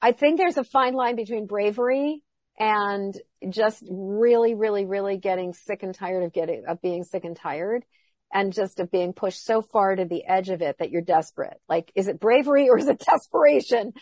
[0.00, 2.22] I think there's a fine line between bravery
[2.58, 3.14] and
[3.48, 7.84] just really, really, really getting sick and tired of getting, of being sick and tired
[8.32, 11.60] and just of being pushed so far to the edge of it that you're desperate.
[11.68, 13.92] Like, is it bravery or is it desperation?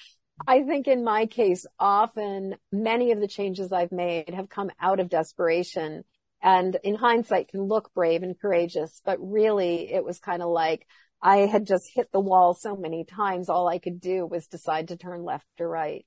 [0.47, 5.01] I think in my case, often many of the changes I've made have come out
[5.01, 6.05] of desperation
[6.43, 10.87] and in hindsight can look brave and courageous, but really it was kind of like
[11.23, 13.49] I had just hit the wall so many times.
[13.49, 16.07] All I could do was decide to turn left or right.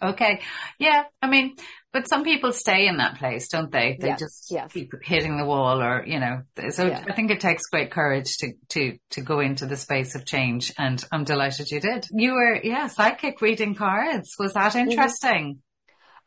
[0.00, 0.40] Okay.
[0.78, 1.04] Yeah.
[1.20, 1.56] I mean,
[1.92, 3.98] but some people stay in that place, don't they?
[4.00, 4.72] They yes, just yes.
[4.72, 7.04] keep hitting the wall or, you know, so yeah.
[7.06, 10.72] I think it takes great courage to, to, to go into the space of change.
[10.78, 12.06] And I'm delighted you did.
[12.10, 14.30] You were, yeah, psychic reading cards.
[14.38, 15.60] Was that interesting?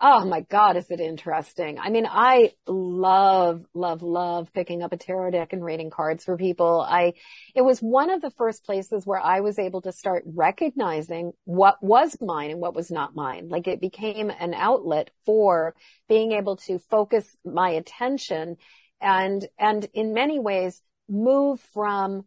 [0.01, 1.79] Oh my God, is it interesting?
[1.79, 6.35] I mean, I love, love, love picking up a tarot deck and reading cards for
[6.35, 6.81] people.
[6.81, 7.13] I,
[7.55, 11.81] it was one of the first places where I was able to start recognizing what
[11.81, 13.47] was mine and what was not mine.
[13.47, 15.73] Like it became an outlet for
[16.09, 18.57] being able to focus my attention
[18.99, 22.25] and, and in many ways move from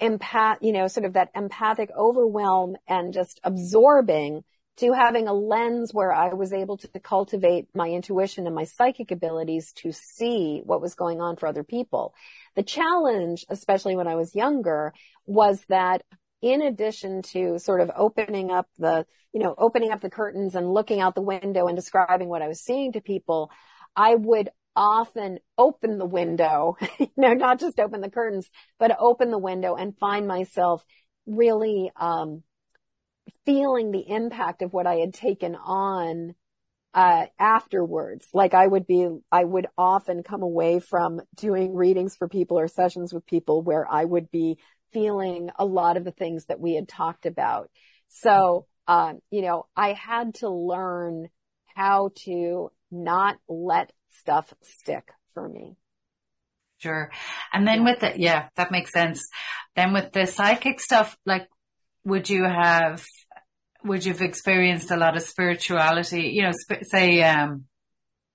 [0.00, 4.44] empath, you know, sort of that empathic overwhelm and just absorbing
[4.76, 9.10] to having a lens where I was able to cultivate my intuition and my psychic
[9.10, 12.14] abilities to see what was going on for other people.
[12.56, 14.92] The challenge, especially when I was younger,
[15.26, 16.02] was that
[16.42, 20.72] in addition to sort of opening up the, you know, opening up the curtains and
[20.72, 23.50] looking out the window and describing what I was seeing to people,
[23.96, 29.30] I would often open the window, you know, not just open the curtains, but open
[29.30, 30.84] the window and find myself
[31.26, 32.42] really, um,
[33.46, 36.34] feeling the impact of what I had taken on
[36.94, 38.26] uh, afterwards.
[38.32, 42.68] Like I would be, I would often come away from doing readings for people or
[42.68, 44.58] sessions with people where I would be
[44.92, 47.70] feeling a lot of the things that we had talked about.
[48.08, 51.28] So, um, you know, I had to learn
[51.74, 53.90] how to not let
[54.20, 55.76] stuff stick for me.
[56.78, 57.10] Sure.
[57.52, 59.26] And then with the, yeah, that makes sense.
[59.74, 61.48] Then with the psychic stuff, like,
[62.04, 63.04] would you have
[63.84, 66.30] would you have experienced a lot of spirituality?
[66.34, 67.66] You know, sp- say, um,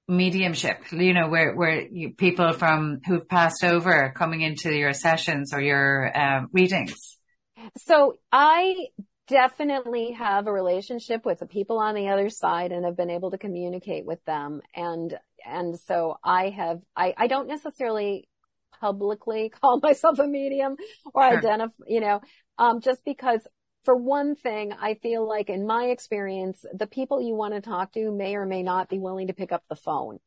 [0.09, 5.53] mediumship, you know, where, where you, people from who've passed over coming into your sessions
[5.53, 7.17] or your um, readings?
[7.77, 8.87] So I
[9.27, 13.29] definitely have a relationship with the people on the other side and have been able
[13.31, 14.61] to communicate with them.
[14.75, 18.27] And, and so I have, I, I don't necessarily
[18.81, 20.75] publicly call myself a medium
[21.13, 21.37] or sure.
[21.37, 22.21] identify, you know,
[22.57, 23.41] um, just because
[23.85, 27.93] for one thing, I feel like in my experience, the people you want to talk
[27.93, 30.19] to may or may not be willing to pick up the phone.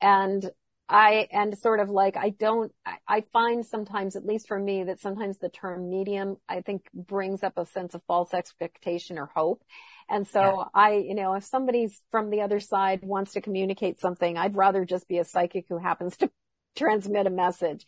[0.00, 0.48] And
[0.88, 2.72] I, and sort of like, I don't,
[3.06, 7.42] I find sometimes, at least for me, that sometimes the term medium, I think brings
[7.42, 9.62] up a sense of false expectation or hope.
[10.08, 10.64] And so yeah.
[10.74, 14.86] I, you know, if somebody's from the other side wants to communicate something, I'd rather
[14.86, 16.30] just be a psychic who happens to
[16.76, 17.84] transmit a message.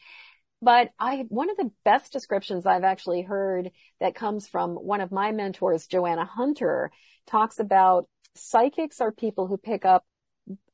[0.62, 5.10] But I, one of the best descriptions I've actually heard that comes from one of
[5.10, 6.90] my mentors, Joanna Hunter,
[7.26, 10.04] talks about psychics are people who pick up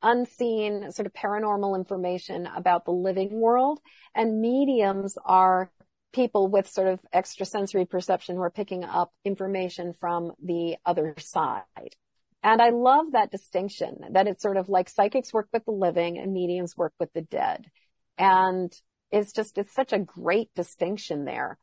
[0.01, 3.79] unseen sort of paranormal information about the living world
[4.15, 5.71] and mediums are
[6.13, 11.95] people with sort of extrasensory perception who are picking up information from the other side.
[12.43, 16.17] And I love that distinction that it's sort of like psychics work with the living
[16.17, 17.69] and mediums work with the dead.
[18.17, 18.73] And
[19.11, 21.57] it's just, it's such a great distinction there.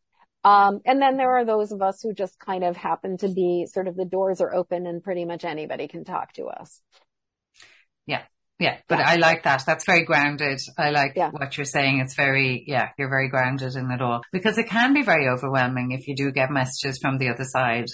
[0.44, 3.66] Um, and then there are those of us who just kind of happen to be
[3.66, 6.82] sort of the doors are open and pretty much anybody can talk to us.
[8.06, 8.22] Yeah.
[8.58, 8.76] Yeah.
[8.86, 9.08] But yeah.
[9.08, 9.64] I like that.
[9.66, 10.60] That's very grounded.
[10.76, 11.30] I like yeah.
[11.30, 12.00] what you're saying.
[12.00, 15.92] It's very, yeah, you're very grounded in it all because it can be very overwhelming
[15.92, 17.86] if you do get messages from the other side.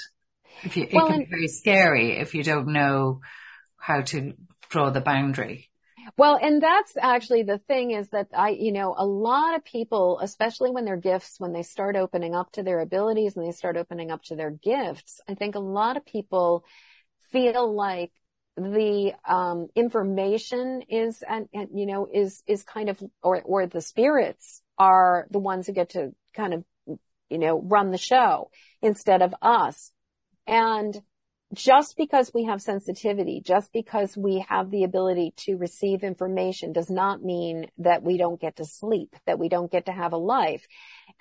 [0.65, 3.21] If you, well, it can be very scary if you don't know
[3.79, 4.33] how to
[4.69, 5.70] draw the boundary.
[6.17, 10.19] Well, and that's actually the thing is that I, you know, a lot of people,
[10.21, 13.77] especially when they're gifts, when they start opening up to their abilities and they start
[13.77, 16.65] opening up to their gifts, I think a lot of people
[17.33, 18.13] feel like
[18.57, 23.81] the um, information is and, and you know is is kind of or or the
[23.81, 26.65] spirits are the ones who get to kind of
[27.31, 28.51] you know run the show
[28.83, 29.93] instead of us.
[30.47, 31.01] And
[31.53, 36.91] just because we have sensitivity, just because we have the ability to receive information does
[36.91, 40.17] not mean that we don't get to sleep, that we don't get to have a
[40.17, 40.65] life.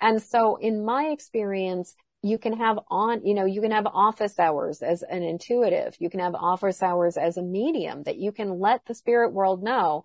[0.00, 4.38] And so in my experience, you can have on, you know, you can have office
[4.38, 5.96] hours as an intuitive.
[5.98, 9.62] You can have office hours as a medium that you can let the spirit world
[9.62, 10.04] know,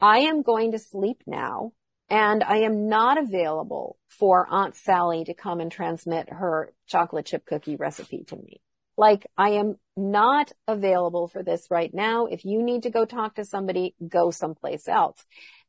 [0.00, 1.72] I am going to sleep now
[2.08, 7.44] and I am not available for Aunt Sally to come and transmit her chocolate chip
[7.46, 8.60] cookie recipe to me.
[8.96, 12.26] Like I am not available for this right now.
[12.26, 15.24] If you need to go talk to somebody, go someplace else.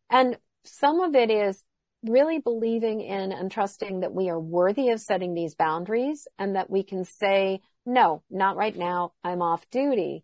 [0.10, 1.64] And some of it is
[2.04, 6.70] really believing in and trusting that we are worthy of setting these boundaries and that
[6.70, 9.14] we can say, no, not right now.
[9.24, 10.24] I'm off duty.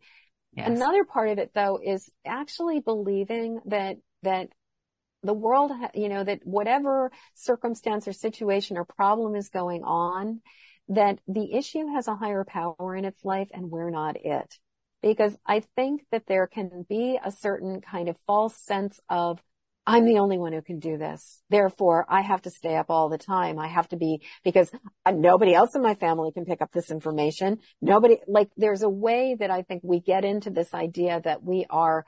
[0.53, 0.69] Yes.
[0.69, 4.49] Another part of it though is actually believing that, that
[5.23, 10.41] the world, you know, that whatever circumstance or situation or problem is going on,
[10.89, 14.57] that the issue has a higher power in its life and we're not it.
[15.01, 19.41] Because I think that there can be a certain kind of false sense of,
[19.88, 21.41] I'm the only one who can do this.
[21.49, 23.57] Therefore, I have to stay up all the time.
[23.57, 24.71] I have to be, because
[25.03, 27.57] uh, nobody else in my family can pick up this information.
[27.82, 31.65] Nobody, like, there's a way that I think we get into this idea that we
[31.67, 32.05] are,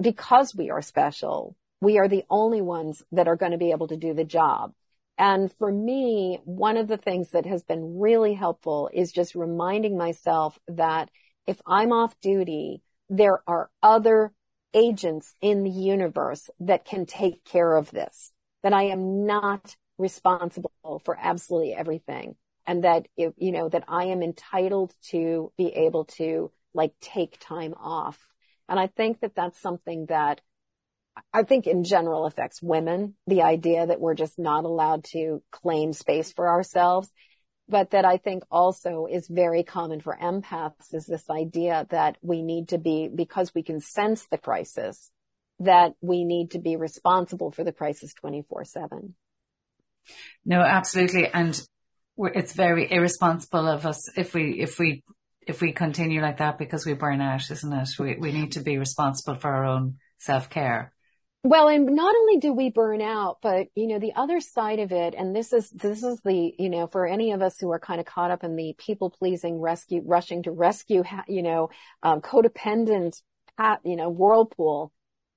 [0.00, 3.86] because we are special, we are the only ones that are going to be able
[3.88, 4.72] to do the job.
[5.16, 9.96] And for me, one of the things that has been really helpful is just reminding
[9.96, 11.10] myself that
[11.46, 14.32] if I'm off duty, there are other
[14.72, 21.00] agents in the universe that can take care of this, that I am not responsible
[21.04, 22.34] for absolutely everything.
[22.66, 27.74] And that, you know, that I am entitled to be able to like take time
[27.74, 28.18] off.
[28.68, 30.40] And I think that that's something that
[31.32, 35.92] I think in general affects women, the idea that we're just not allowed to claim
[35.92, 37.08] space for ourselves.
[37.66, 42.42] But that I think also is very common for empaths is this idea that we
[42.42, 45.10] need to be, because we can sense the crisis,
[45.60, 49.14] that we need to be responsible for the crisis 24 seven.
[50.44, 51.26] No, absolutely.
[51.32, 51.58] And
[52.18, 55.02] it's very irresponsible of us if we, if we,
[55.46, 57.88] if we continue like that because we burn out, isn't it?
[57.98, 60.93] We, we need to be responsible for our own self care.
[61.46, 64.92] Well, and not only do we burn out, but you know, the other side of
[64.92, 67.78] it, and this is, this is the, you know, for any of us who are
[67.78, 71.68] kind of caught up in the people pleasing rescue, rushing to rescue, you know,
[72.02, 73.20] um, codependent,
[73.84, 74.90] you know, whirlpool.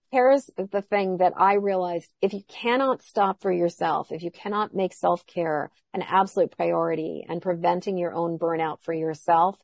[0.09, 2.09] Here's the thing that I realized.
[2.21, 7.41] If you cannot stop for yourself, if you cannot make self-care an absolute priority and
[7.41, 9.57] preventing your own burnout for yourself,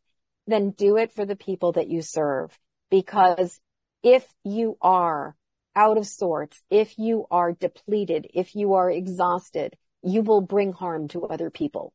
[0.48, 2.60] then do it for the people that you serve.
[2.92, 3.62] Because
[4.04, 5.38] if you are
[5.76, 11.08] out of sorts, if you are depleted, if you are exhausted, you will bring harm
[11.10, 11.94] to other people.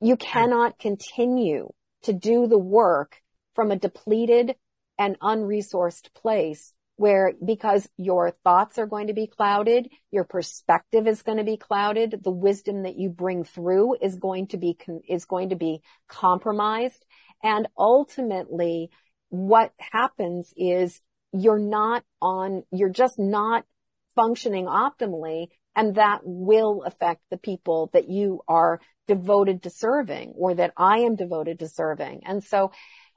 [0.00, 0.20] You hmm.
[0.20, 1.70] cannot continue
[2.02, 3.16] to do the work
[3.54, 4.56] from a depleted
[4.98, 11.22] and unresourced place where because your thoughts are going to be clouded, your perspective is
[11.22, 14.76] going to be clouded, the wisdom that you bring through is going to be,
[15.08, 17.04] is going to be compromised.
[17.42, 18.90] And ultimately
[19.30, 21.00] what happens is
[21.32, 23.64] you're not on, you're just not
[24.14, 25.48] functioning optimally.
[25.74, 30.98] And that will affect the people that you are devoted to serving or that I
[30.98, 32.22] am devoted to serving.
[32.26, 32.72] And so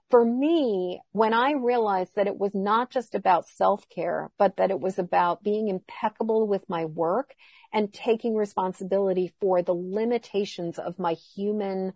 [0.09, 4.79] for me, when I realized that it was not just about self-care, but that it
[4.79, 7.33] was about being impeccable with my work
[7.73, 11.91] and taking responsibility for the limitations of my human,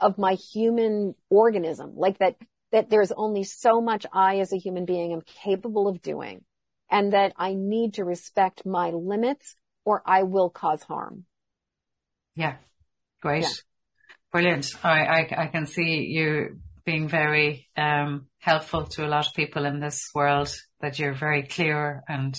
[0.00, 2.36] of my human organism, like that
[2.72, 6.44] that there's only so much I as a human being am capable of doing
[6.90, 11.24] and that I need to respect my limits or I will cause harm.
[12.34, 12.56] Yeah.
[13.20, 13.42] Great.
[13.42, 13.48] Yeah.
[14.32, 14.66] Brilliant.
[14.82, 19.66] I, I, I can see you being very, um, helpful to a lot of people
[19.66, 22.34] in this world that you're very clear and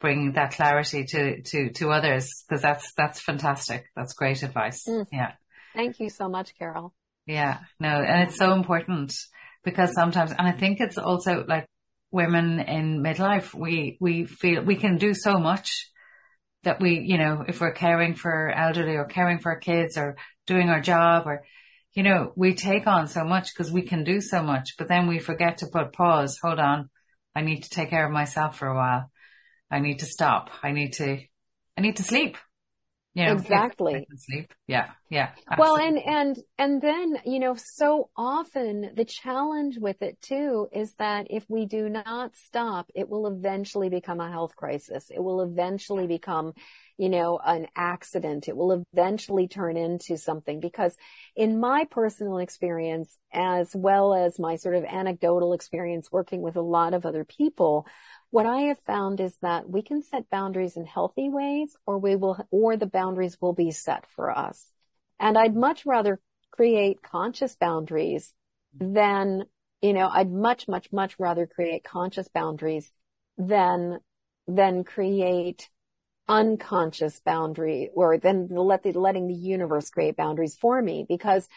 [0.00, 3.86] bringing that clarity to, to, to others because that's, that's fantastic.
[3.96, 4.84] That's great advice.
[4.86, 5.06] Mm.
[5.12, 5.32] Yeah.
[5.74, 6.92] Thank you so much, Carol.
[7.26, 9.14] Yeah, no, and it's so important
[9.64, 11.66] because sometimes, and I think it's also like
[12.10, 15.90] women in midlife, we, we feel we can do so much
[16.62, 20.68] that we, you know, if we're caring for elderly or caring for kids or doing
[20.68, 21.44] our job or,
[21.92, 25.06] you know, we take on so much because we can do so much, but then
[25.06, 26.38] we forget to put pause.
[26.42, 26.90] Hold on.
[27.34, 29.10] I need to take care of myself for a while.
[29.70, 30.50] I need to stop.
[30.62, 31.18] I need to,
[31.76, 32.36] I need to sleep
[33.14, 34.06] you know, exactly.
[34.16, 34.52] Sleep.
[34.66, 34.90] Yeah.
[35.08, 35.30] Yeah.
[35.48, 35.56] Absolutely.
[35.58, 40.94] Well, and, and, and then, you know, so often the challenge with it too is
[40.98, 45.10] that if we do not stop, it will eventually become a health crisis.
[45.10, 46.54] It will eventually become,
[46.98, 48.48] you know, an accident.
[48.48, 50.96] It will eventually turn into something because
[51.36, 56.62] in my personal experience, as well as my sort of anecdotal experience working with a
[56.62, 57.86] lot of other people,
[58.34, 62.16] what I have found is that we can set boundaries in healthy ways or we
[62.16, 64.72] will, or the boundaries will be set for us.
[65.20, 66.18] And I'd much rather
[66.50, 68.34] create conscious boundaries
[68.76, 69.44] than,
[69.82, 72.90] you know, I'd much, much, much rather create conscious boundaries
[73.38, 74.00] than,
[74.48, 75.70] than create
[76.26, 81.48] unconscious boundary or then let the, letting the universe create boundaries for me because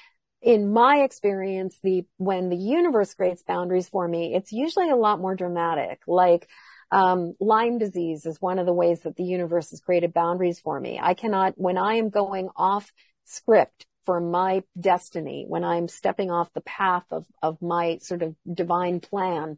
[0.42, 5.20] in my experience, the, when the universe creates boundaries for me, it's usually a lot
[5.20, 6.02] more dramatic.
[6.08, 6.48] Like,
[6.92, 10.80] um, Lyme disease is one of the ways that the universe has created boundaries for
[10.80, 11.00] me.
[11.02, 12.92] I cannot, when I am going off
[13.26, 18.36] script for my destiny, when I'm stepping off the path of, of my sort of
[18.52, 19.58] divine plan,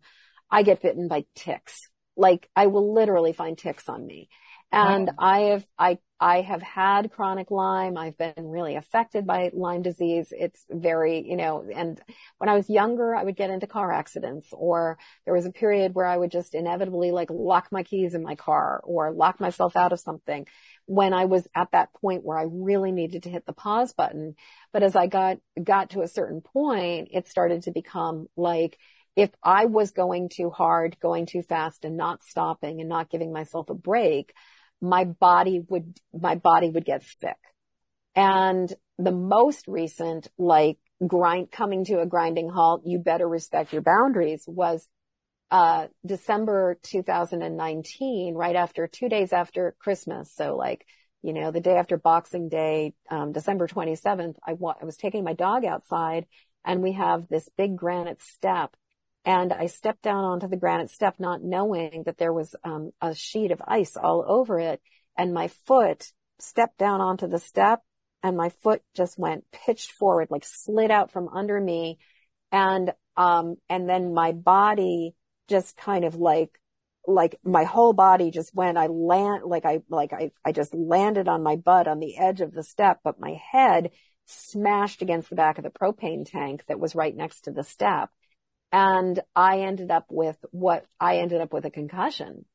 [0.49, 1.87] I get bitten by ticks.
[2.17, 4.29] Like I will literally find ticks on me.
[4.71, 7.97] And I have, I, I have had chronic Lyme.
[7.97, 10.31] I've been really affected by Lyme disease.
[10.31, 11.99] It's very, you know, and
[12.37, 15.95] when I was younger, I would get into car accidents or there was a period
[15.95, 19.75] where I would just inevitably like lock my keys in my car or lock myself
[19.75, 20.45] out of something
[20.85, 24.35] when I was at that point where I really needed to hit the pause button.
[24.71, 28.77] But as I got, got to a certain point, it started to become like,
[29.15, 33.33] if I was going too hard, going too fast and not stopping and not giving
[33.33, 34.33] myself a break,
[34.81, 37.37] my body would, my body would get sick.
[38.15, 43.81] And the most recent, like grind, coming to a grinding halt, you better respect your
[43.81, 44.87] boundaries was,
[45.51, 50.31] uh, December 2019, right after two days after Christmas.
[50.35, 50.85] So like,
[51.21, 55.23] you know, the day after Boxing Day, um, December 27th, I, wa- I was taking
[55.23, 56.25] my dog outside
[56.63, 58.75] and we have this big granite step
[59.25, 63.13] and I stepped down onto the granite step, not knowing that there was um, a
[63.13, 64.81] sheet of ice all over it.
[65.17, 67.81] And my foot stepped down onto the step
[68.23, 71.99] and my foot just went pitched forward, like slid out from under me.
[72.51, 75.15] And, um, and then my body
[75.47, 76.51] just kind of like,
[77.05, 81.27] like my whole body just went, I land, like I, like I, I just landed
[81.27, 83.91] on my butt on the edge of the step, but my head
[84.27, 88.09] smashed against the back of the propane tank that was right next to the step
[88.71, 92.45] and I ended up with what I ended up with a concussion.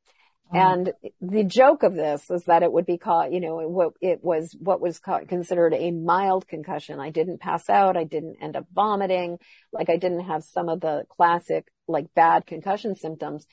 [0.52, 0.58] Oh.
[0.58, 4.22] And the joke of this is that it would be called, you know, what it
[4.22, 7.00] was, what was considered a mild concussion.
[7.00, 7.96] I didn't pass out.
[7.96, 9.38] I didn't end up vomiting.
[9.72, 13.46] Like I didn't have some of the classic, like bad concussion symptoms,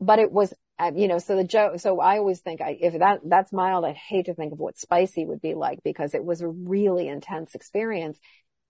[0.00, 2.98] but it was, uh, you know, so the joke, so I always think I, if
[2.98, 6.24] that, that's mild, I'd hate to think of what spicy would be like because it
[6.24, 8.20] was a really intense experience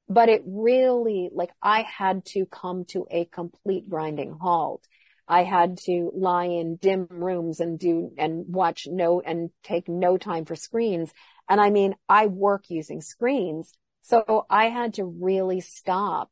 [0.08, 4.86] but it really, like I had to come to a complete grinding halt
[5.28, 10.16] I had to lie in dim rooms and do and watch no and take no
[10.18, 11.12] time for screens.
[11.48, 13.72] And I mean, I work using screens.
[14.02, 16.30] So I had to really stop.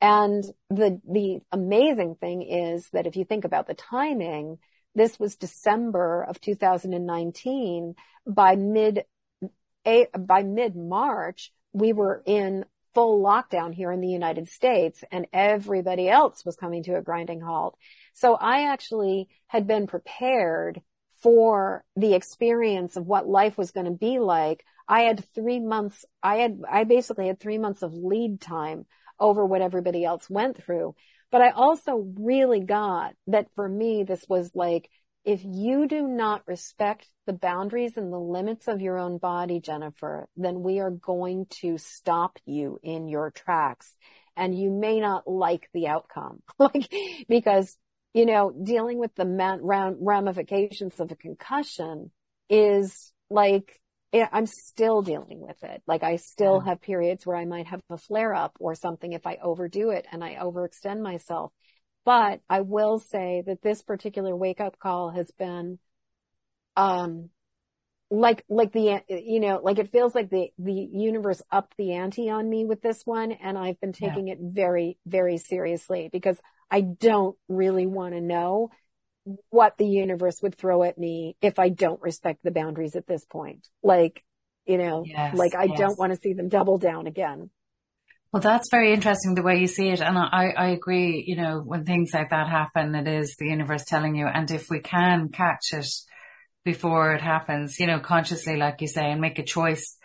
[0.00, 4.58] And the, the amazing thing is that if you think about the timing,
[4.94, 7.94] this was December of 2019.
[8.26, 9.04] By mid,
[9.84, 12.64] by mid March, we were in
[12.94, 17.40] full lockdown here in the United States and everybody else was coming to a grinding
[17.40, 17.76] halt.
[18.14, 20.80] So I actually had been prepared
[21.22, 24.64] for the experience of what life was going to be like.
[24.88, 28.86] I had three months, I had, I basically had three months of lead time
[29.18, 30.94] over what everybody else went through.
[31.30, 34.90] But I also really got that for me, this was like,
[35.24, 40.28] if you do not respect the boundaries and the limits of your own body, Jennifer,
[40.36, 43.94] then we are going to stop you in your tracks
[44.36, 46.42] and you may not like the outcome.
[46.58, 46.90] like,
[47.28, 47.76] because,
[48.14, 49.26] you know, dealing with the
[50.00, 52.10] ramifications of a concussion
[52.48, 53.78] is like,
[54.12, 55.82] I'm still dealing with it.
[55.86, 56.70] Like I still yeah.
[56.70, 60.06] have periods where I might have a flare up or something if I overdo it
[60.10, 61.52] and I overextend myself.
[62.04, 65.78] But I will say that this particular wake up call has been,
[66.76, 67.30] um,
[68.10, 72.30] like, like the, you know, like it feels like the, the universe upped the ante
[72.30, 73.32] on me with this one.
[73.32, 74.34] And I've been taking yeah.
[74.34, 76.40] it very, very seriously because
[76.70, 78.70] I don't really want to know
[79.50, 83.24] what the universe would throw at me if I don't respect the boundaries at this
[83.24, 83.68] point.
[83.82, 84.24] Like,
[84.66, 85.78] you know, yes, like I yes.
[85.78, 87.50] don't want to see them double down again.
[88.32, 90.00] Well, that's very interesting the way you see it.
[90.00, 93.84] And I, I agree, you know, when things like that happen, it is the universe
[93.84, 94.26] telling you.
[94.26, 95.88] And if we can catch it
[96.64, 99.96] before it happens, you know, consciously, like you say, and make a choice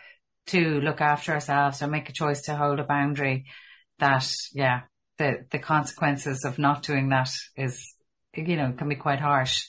[0.47, 3.45] to look after ourselves or make a choice to hold a boundary
[3.99, 4.81] that, yeah,
[5.19, 7.95] the, the consequences of not doing that is,
[8.33, 9.65] you know, can be quite harsh.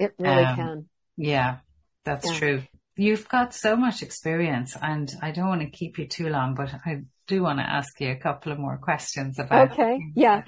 [0.00, 0.88] It really um, can.
[1.16, 1.58] Yeah,
[2.04, 2.38] that's yeah.
[2.38, 2.62] true.
[2.96, 6.74] You've got so much experience and I don't want to keep you too long, but
[6.84, 9.72] I do want to ask you a couple of more questions about.
[9.72, 9.98] Okay.
[10.14, 10.42] Yeah.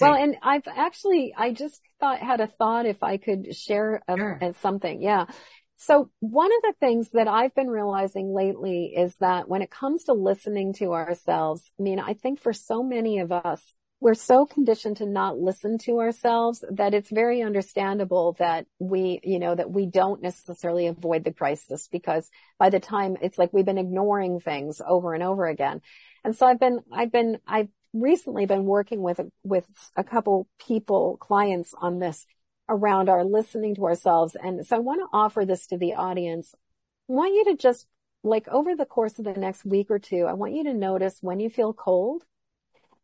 [0.00, 4.16] Well, and I've actually, I just thought, had a thought if I could share a,
[4.16, 4.38] sure.
[4.40, 5.02] a, something.
[5.02, 5.26] Yeah.
[5.76, 10.04] So one of the things that I've been realizing lately is that when it comes
[10.04, 14.46] to listening to ourselves, I mean, I think for so many of us, we're so
[14.46, 19.70] conditioned to not listen to ourselves that it's very understandable that we, you know, that
[19.70, 22.28] we don't necessarily avoid the crisis because
[22.58, 25.80] by the time it's like we've been ignoring things over and over again.
[26.24, 29.66] And so I've been, I've been, I've recently been working with, with
[29.96, 32.26] a couple people, clients on this
[32.68, 34.36] around our listening to ourselves.
[34.40, 36.54] And so I want to offer this to the audience.
[37.08, 37.86] I want you to just
[38.24, 41.18] like over the course of the next week or two, I want you to notice
[41.20, 42.22] when you feel cold.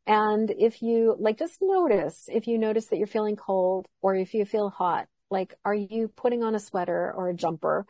[0.07, 4.33] And if you like, just notice if you notice that you're feeling cold or if
[4.33, 7.85] you feel hot, like, are you putting on a sweater or a jumper?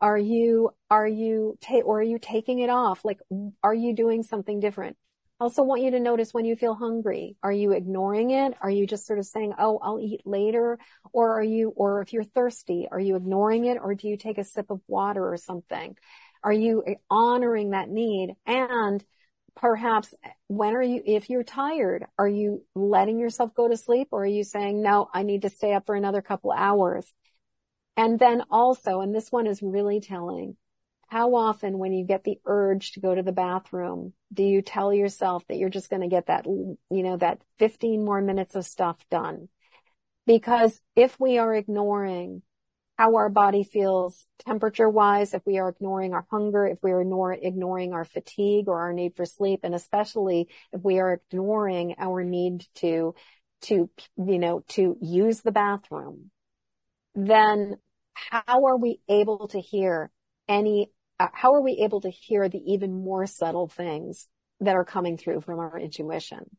[0.00, 3.04] Are you, are you, ta- or are you taking it off?
[3.04, 3.18] Like,
[3.62, 4.96] are you doing something different?
[5.40, 7.36] I also want you to notice when you feel hungry.
[7.44, 8.54] Are you ignoring it?
[8.60, 10.78] Are you just sort of saying, Oh, I'll eat later?
[11.12, 13.78] Or are you, or if you're thirsty, are you ignoring it?
[13.80, 15.96] Or do you take a sip of water or something?
[16.42, 18.34] Are you honoring that need?
[18.46, 19.04] And
[19.54, 20.12] perhaps
[20.48, 24.26] when are you, if you're tired, are you letting yourself go to sleep or are
[24.26, 27.12] you saying, no, I need to stay up for another couple hours?
[27.98, 30.56] And then also, and this one is really telling,
[31.08, 34.94] how often when you get the urge to go to the bathroom, do you tell
[34.94, 38.64] yourself that you're just going to get that, you know, that 15 more minutes of
[38.64, 39.48] stuff done?
[40.26, 42.42] Because if we are ignoring
[42.96, 47.00] how our body feels temperature wise, if we are ignoring our hunger, if we are
[47.32, 52.22] ignoring our fatigue or our need for sleep, and especially if we are ignoring our
[52.22, 53.16] need to,
[53.62, 56.30] to, you know, to use the bathroom,
[57.16, 57.76] then
[58.30, 60.10] how are we able to hear
[60.48, 64.26] any, uh, how are we able to hear the even more subtle things
[64.60, 66.56] that are coming through from our intuition?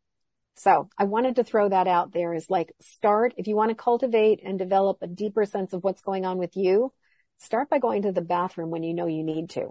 [0.56, 3.76] So I wanted to throw that out there is like start, if you want to
[3.76, 6.92] cultivate and develop a deeper sense of what's going on with you,
[7.38, 9.70] start by going to the bathroom when you know you need to.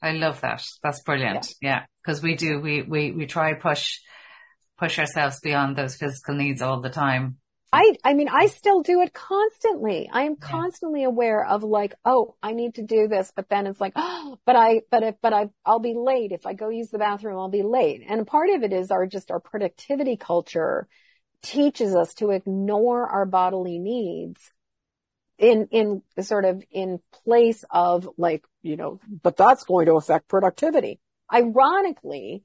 [0.00, 0.64] I love that.
[0.82, 1.54] That's brilliant.
[1.60, 1.84] Yeah.
[2.04, 3.98] Cause we do, we, we, we try push,
[4.78, 7.36] push ourselves beyond those physical needs all the time.
[7.72, 10.10] I, I mean, I still do it constantly.
[10.12, 13.80] I am constantly aware of like, oh, I need to do this, but then it's
[13.80, 16.32] like, oh, but I, but if, but I, I'll be late.
[16.32, 18.02] If I go use the bathroom, I'll be late.
[18.06, 20.86] And part of it is our, just our productivity culture
[21.42, 24.52] teaches us to ignore our bodily needs
[25.38, 30.28] in, in sort of in place of like, you know, but that's going to affect
[30.28, 31.00] productivity.
[31.32, 32.44] Ironically,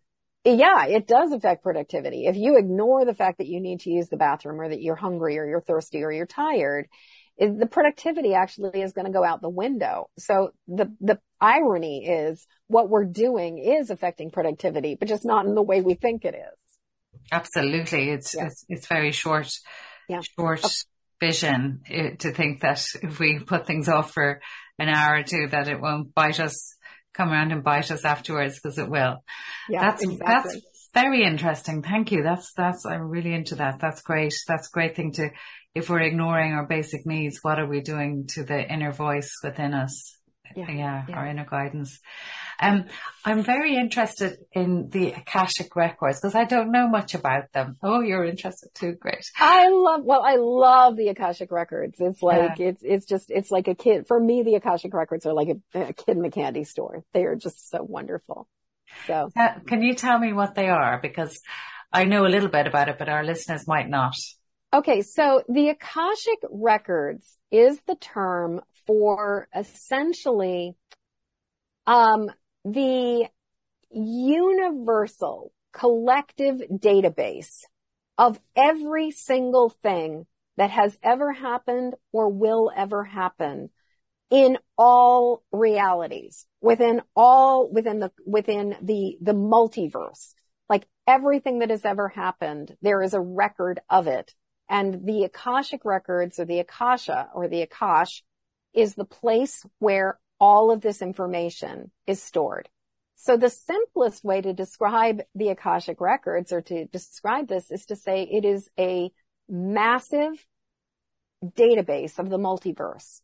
[0.55, 2.25] Yeah, it does affect productivity.
[2.25, 4.95] If you ignore the fact that you need to use the bathroom or that you're
[4.95, 6.87] hungry or you're thirsty or you're tired,
[7.35, 10.09] it, the productivity actually is going to go out the window.
[10.17, 15.53] So the, the irony is what we're doing is affecting productivity, but just not in
[15.53, 17.21] the way we think it is.
[17.29, 18.11] Absolutely.
[18.11, 18.45] It's, yeah.
[18.45, 19.51] it's, it's, very short,
[20.07, 20.21] yeah.
[20.39, 20.65] short
[21.19, 24.39] vision eh, to think that if we put things off for
[24.79, 26.76] an hour or two, that it won't bite us,
[27.17, 29.23] come around and bite us afterwards because it will.
[29.67, 30.27] Yeah, that's, exactly.
[30.27, 31.81] that's very interesting.
[31.81, 32.23] Thank you.
[32.23, 33.79] That's, that's, I'm really into that.
[33.81, 34.33] That's great.
[34.47, 35.29] That's a great thing to,
[35.75, 39.73] if we're ignoring our basic needs, what are we doing to the inner voice within
[39.73, 40.16] us?
[40.55, 41.15] Yeah, yeah, yeah.
[41.15, 41.99] our inner guidance.
[42.59, 42.85] Um,
[43.23, 47.77] I'm very interested in the Akashic records because I don't know much about them.
[47.83, 48.93] Oh, you're interested too.
[48.93, 49.25] Great.
[49.37, 51.97] I love, well, I love the Akashic records.
[51.99, 52.69] It's like, yeah.
[52.69, 54.07] it's, it's just, it's like a kid.
[54.07, 57.03] For me, the Akashic records are like a, a kid in a candy store.
[57.13, 58.47] They are just so wonderful.
[59.05, 60.99] So uh, can you tell me what they are?
[61.01, 61.39] Because
[61.91, 64.15] I know a little bit about it, but our listeners might not.
[64.73, 65.01] Okay.
[65.01, 70.75] So the Akashic records is the term for essentially,
[71.85, 72.31] um,
[72.65, 73.27] the
[73.91, 77.63] universal collective database
[78.17, 80.25] of every single thing
[80.57, 83.69] that has ever happened or will ever happen
[84.29, 90.33] in all realities within all within the within the the multiverse.
[90.67, 94.33] Like everything that has ever happened there is a record of it.
[94.69, 98.21] And the akashic records or the akasha or the akash
[98.77, 102.69] is the place where all of this information is stored.
[103.15, 107.95] So the simplest way to describe the Akashic records or to describe this is to
[107.95, 109.09] say it is a
[109.49, 110.45] massive
[111.43, 113.21] database of the multiverse.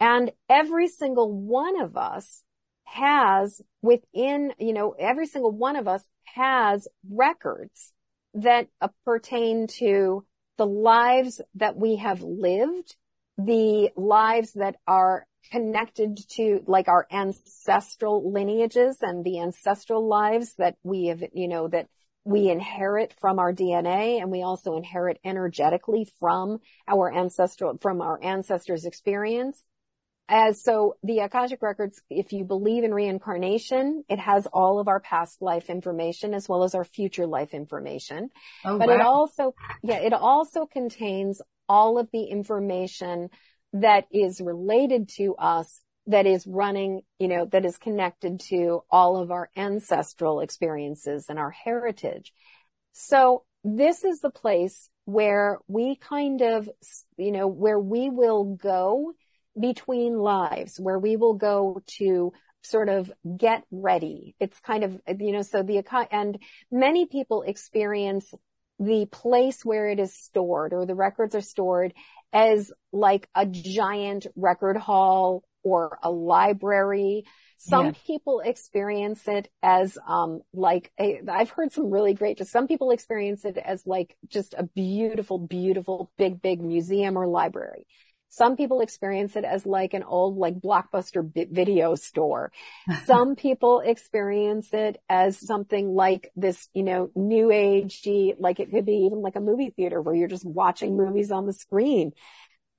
[0.00, 2.42] And every single one of us
[2.82, 7.92] has within, you know, every single one of us has records
[8.34, 8.66] that
[9.04, 10.24] pertain to
[10.58, 12.96] the lives that we have lived,
[13.38, 20.76] the lives that are connected to like our ancestral lineages and the ancestral lives that
[20.82, 21.88] we have, you know, that
[22.24, 26.58] we inherit from our DNA and we also inherit energetically from
[26.88, 29.62] our ancestral, from our ancestors' experience.
[30.26, 35.00] As so the Akashic records, if you believe in reincarnation, it has all of our
[35.00, 38.30] past life information as well as our future life information.
[38.64, 38.94] Oh, but wow.
[38.94, 43.28] it also, yeah, it also contains all of the information
[43.72, 49.16] that is related to us that is running, you know, that is connected to all
[49.16, 52.32] of our ancestral experiences and our heritage.
[52.92, 56.68] So this is the place where we kind of,
[57.16, 59.12] you know, where we will go
[59.58, 64.34] between lives, where we will go to sort of get ready.
[64.40, 66.38] It's kind of, you know, so the, and
[66.70, 68.32] many people experience
[68.78, 71.94] the place where it is stored or the records are stored
[72.32, 77.24] as like a giant record hall or a library.
[77.58, 77.92] Some yeah.
[78.06, 82.90] people experience it as, um, like a, I've heard some really great, just some people
[82.90, 87.86] experience it as like just a beautiful, beautiful, big, big museum or library.
[88.34, 92.50] Some people experience it as like an old, like blockbuster video store.
[93.04, 98.86] Some people experience it as something like this, you know, new agey, like it could
[98.86, 102.10] be even like a movie theater where you're just watching movies on the screen.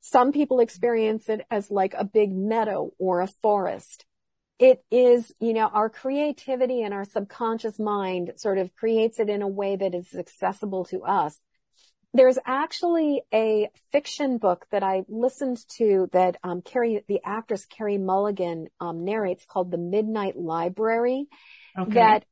[0.01, 4.05] Some people experience it as like a big meadow or a forest.
[4.59, 9.41] It is, you know, our creativity and our subconscious mind sort of creates it in
[9.41, 11.39] a way that is accessible to us.
[12.15, 17.97] There's actually a fiction book that I listened to that um, Carey, the actress Carey
[17.97, 21.27] Mulligan um, narrates called The Midnight Library.
[21.77, 21.93] Okay.
[21.93, 22.23] That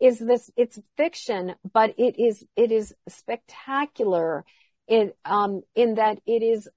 [0.00, 4.44] is this, it's fiction, but it is, it is spectacular
[4.86, 6.68] in, um, in that it is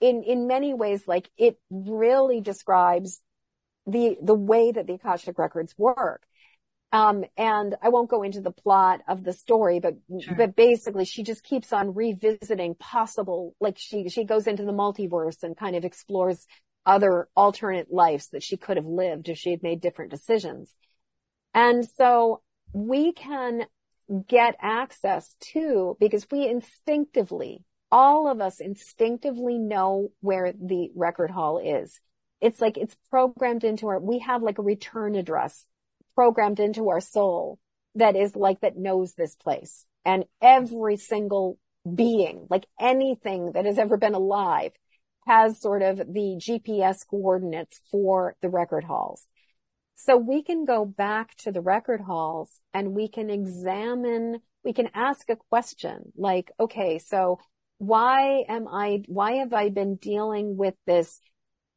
[0.00, 3.20] in, in many ways, like it really describes
[3.86, 6.22] the, the way that the Akashic records work.
[6.94, 10.36] Um, and I won't go into the plot of the story, but, sure.
[10.36, 15.42] but basically she just keeps on revisiting possible, like she, she goes into the multiverse
[15.42, 16.46] and kind of explores
[16.86, 20.72] other alternate lives that she could have lived if she had made different decisions.
[21.52, 22.42] And so
[22.72, 23.66] we can
[24.28, 31.58] get access to, because we instinctively, all of us instinctively know where the record hall
[31.58, 32.00] is.
[32.40, 35.66] It's like it's programmed into our, we have like a return address
[36.14, 37.58] programmed into our soul
[37.94, 39.86] that is like that knows this place.
[40.04, 41.58] And every single
[41.92, 44.72] being, like anything that has ever been alive
[45.26, 49.26] has sort of the GPS coordinates for the record halls.
[49.96, 54.90] So we can go back to the record halls and we can examine, we can
[54.92, 57.38] ask a question like, okay, so
[57.78, 61.20] why am I, why have I been dealing with this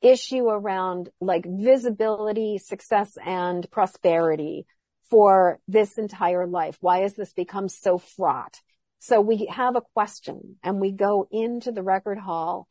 [0.02, 4.66] issue around like visibility, success and prosperity
[5.10, 6.78] for this entire life?
[6.82, 8.62] Why has this become so fraught?
[9.00, 12.68] So we have a question and we go into the record hall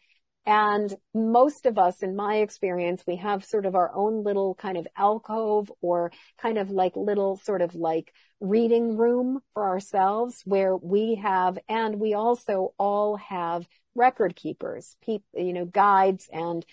[0.47, 4.77] and most of us, in my experience, we have sort of our own little kind
[4.77, 10.77] of alcove or kind of like little sort of like reading room for ourselves where
[10.77, 13.66] we have, and we also all have
[13.97, 16.64] record keepers, people, you know, guides and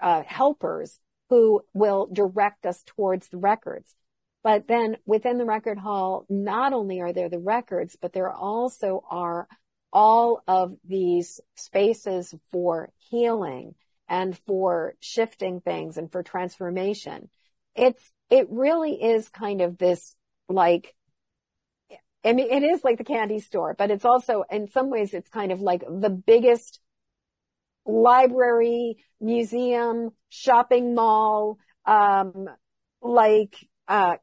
[0.00, 0.98] uh, helpers
[1.30, 3.94] who will direct us towards the records.
[4.42, 9.04] But then within the record hall, not only are there the records, but there also
[9.10, 9.48] are
[9.92, 13.74] all of these spaces for healing
[14.08, 17.28] and for shifting things and for transformation.
[17.74, 20.14] It's, it really is kind of this
[20.48, 20.94] like,
[22.24, 25.30] I mean, it is like the candy store, but it's also, in some ways, it's
[25.30, 26.80] kind of like the biggest
[27.88, 32.46] library, museum, shopping mall, um,
[33.02, 33.56] like,
[33.88, 34.16] uh,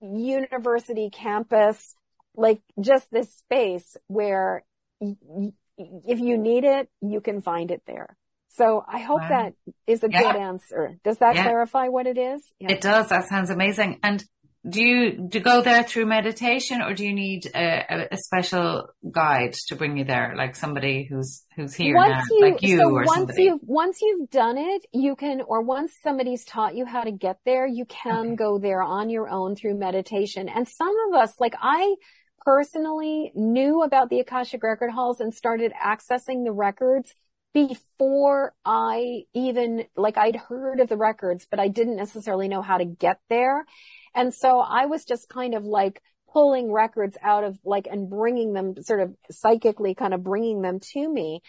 [0.00, 1.94] university campus,
[2.34, 4.64] like just this space where
[5.00, 8.16] if you need it, you can find it there.
[8.50, 9.28] So I hope wow.
[9.28, 9.54] that
[9.86, 10.22] is a yeah.
[10.22, 10.98] good answer.
[11.04, 11.44] Does that yeah.
[11.44, 12.42] clarify what it is?
[12.58, 12.72] Yeah.
[12.72, 13.08] It does.
[13.08, 14.00] That sounds amazing.
[14.02, 14.22] And
[14.68, 18.88] do you do you go there through meditation or do you need a, a, special
[19.10, 22.78] guide to bring you there like somebody who's who's here once now you, like you
[22.78, 26.76] so or once somebody you once you've done it you can or once somebody's taught
[26.76, 28.36] you how to get there you can okay.
[28.36, 31.96] go there on your own through meditation and some of us like I
[32.44, 37.14] personally knew about the Akashic record halls and started accessing the records
[37.54, 42.78] before I even, like I'd heard of the records, but I didn't necessarily know how
[42.78, 43.66] to get there.
[44.14, 46.02] And so I was just kind of like
[46.32, 50.80] pulling records out of like and bringing them sort of psychically kind of bringing them
[50.80, 51.40] to me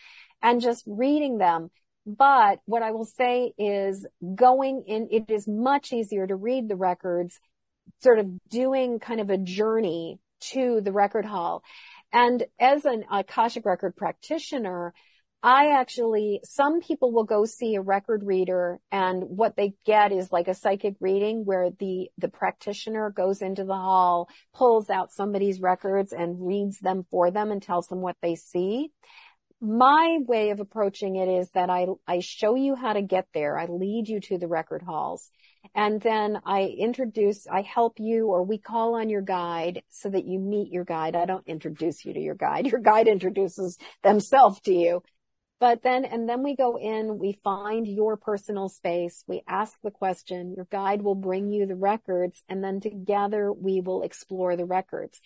[0.41, 1.70] and just reading them.
[2.05, 4.05] But what I will say is
[4.36, 7.39] going in, it is much easier to read the records,
[8.01, 10.20] sort of doing kind of a journey
[10.51, 11.64] to the record hall.
[12.11, 14.93] And as an Akashic record practitioner,
[15.46, 20.32] I actually, some people will go see a record reader and what they get is
[20.32, 25.60] like a psychic reading where the, the practitioner goes into the hall, pulls out somebody's
[25.60, 28.91] records and reads them for them and tells them what they see.
[29.60, 33.58] My way of approaching it is that I, I show you how to get there.
[33.58, 35.30] I lead you to the record halls
[35.76, 40.24] and then I introduce, I help you or we call on your guide so that
[40.24, 41.18] you meet your guide.
[41.18, 42.68] I don't introduce you to your guide.
[42.72, 45.04] Your guide introduces themselves to you.
[45.60, 49.91] But then, and then we go in, we find your personal space, we ask the
[49.91, 54.66] question, your guide will bring you the records, and then together we will explore the
[54.66, 55.22] records.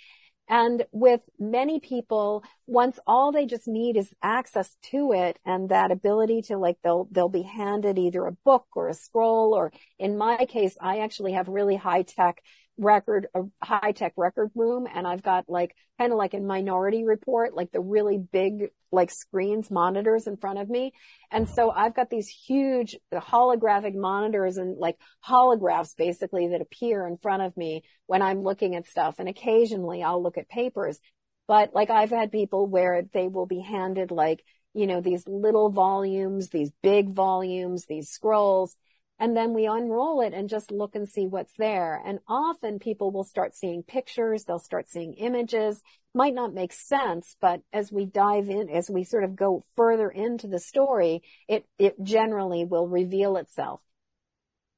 [0.47, 5.91] And with many people, once all they just need is access to it and that
[5.91, 10.17] ability to like, they'll, they'll be handed either a book or a scroll, or in
[10.17, 12.41] my case, I actually have really high tech
[12.77, 14.87] record, a high tech record room.
[14.93, 19.09] And I've got like, kind of like a minority report, like the really big, like
[19.11, 20.93] screens, monitors in front of me.
[21.31, 21.53] And mm-hmm.
[21.53, 24.97] so I've got these huge holographic monitors and like
[25.27, 29.15] holographs basically that appear in front of me when I'm looking at stuff.
[29.19, 30.99] And occasionally I'll look at papers,
[31.47, 35.71] but like I've had people where they will be handed like, you know, these little
[35.71, 38.75] volumes, these big volumes, these scrolls
[39.19, 42.01] and then we unroll it and just look and see what's there.
[42.05, 44.43] And often people will start seeing pictures.
[44.43, 45.81] They'll start seeing images.
[46.13, 50.09] Might not make sense, but as we dive in, as we sort of go further
[50.09, 53.81] into the story, it, it generally will reveal itself.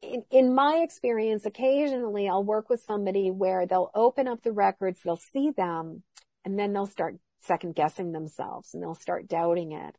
[0.02, 5.02] In, in my experience, occasionally I'll work with somebody where they'll open up the records,
[5.04, 6.04] they'll see them,
[6.46, 9.96] and then they'll start second guessing themselves and they'll start doubting it.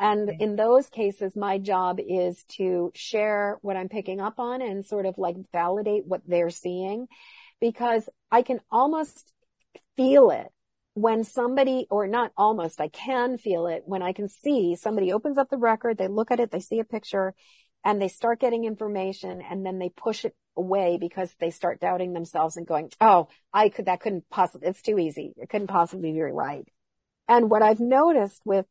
[0.00, 4.84] And in those cases, my job is to share what I'm picking up on and
[4.84, 7.06] sort of like validate what they're seeing
[7.60, 9.30] because I can almost
[9.98, 10.48] feel it
[10.94, 15.36] when somebody, or not almost, I can feel it when I can see somebody opens
[15.36, 17.34] up the record, they look at it, they see a picture
[17.84, 22.14] and they start getting information and then they push it away because they start doubting
[22.14, 25.34] themselves and going, Oh, I could, that couldn't possibly, it's too easy.
[25.36, 26.66] It couldn't possibly be right.
[27.28, 28.64] And what I've noticed with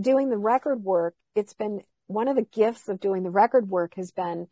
[0.00, 3.94] doing the record work, it's been one of the gifts of doing the record work
[3.96, 4.48] has been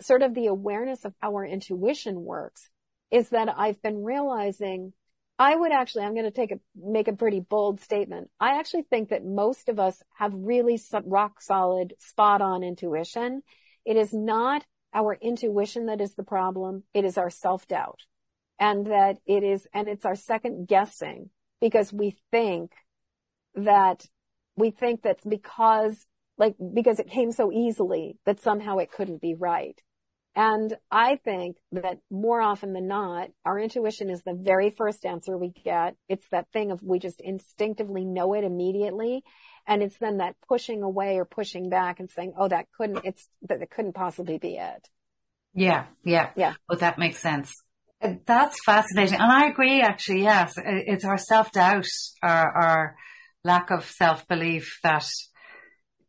[0.00, 2.70] sort of the awareness of how our intuition works
[3.10, 4.92] is that I've been realizing
[5.38, 8.30] I would actually, I'm going to take a, make a pretty bold statement.
[8.38, 13.42] I actually think that most of us have really rock solid, spot on intuition.
[13.86, 16.82] It is not our intuition that is the problem.
[16.92, 18.00] It is our self doubt
[18.58, 22.72] and that it is, and it's our second guessing because we think
[23.54, 24.04] that
[24.56, 26.06] we think that because
[26.40, 29.78] like, because it came so easily that somehow it couldn't be right.
[30.34, 35.36] And I think that more often than not, our intuition is the very first answer
[35.36, 35.96] we get.
[36.08, 39.22] It's that thing of we just instinctively know it immediately.
[39.66, 43.28] And it's then that pushing away or pushing back and saying, Oh, that couldn't, it's
[43.48, 44.88] that it couldn't possibly be it.
[45.52, 45.86] Yeah.
[46.04, 46.30] Yeah.
[46.36, 46.54] Yeah.
[46.68, 47.52] Well, that makes sense.
[48.24, 49.20] That's fascinating.
[49.20, 50.22] And I agree, actually.
[50.22, 50.54] Yes.
[50.56, 51.86] It's our self doubt,
[52.22, 52.96] our, our
[53.44, 55.06] lack of self belief that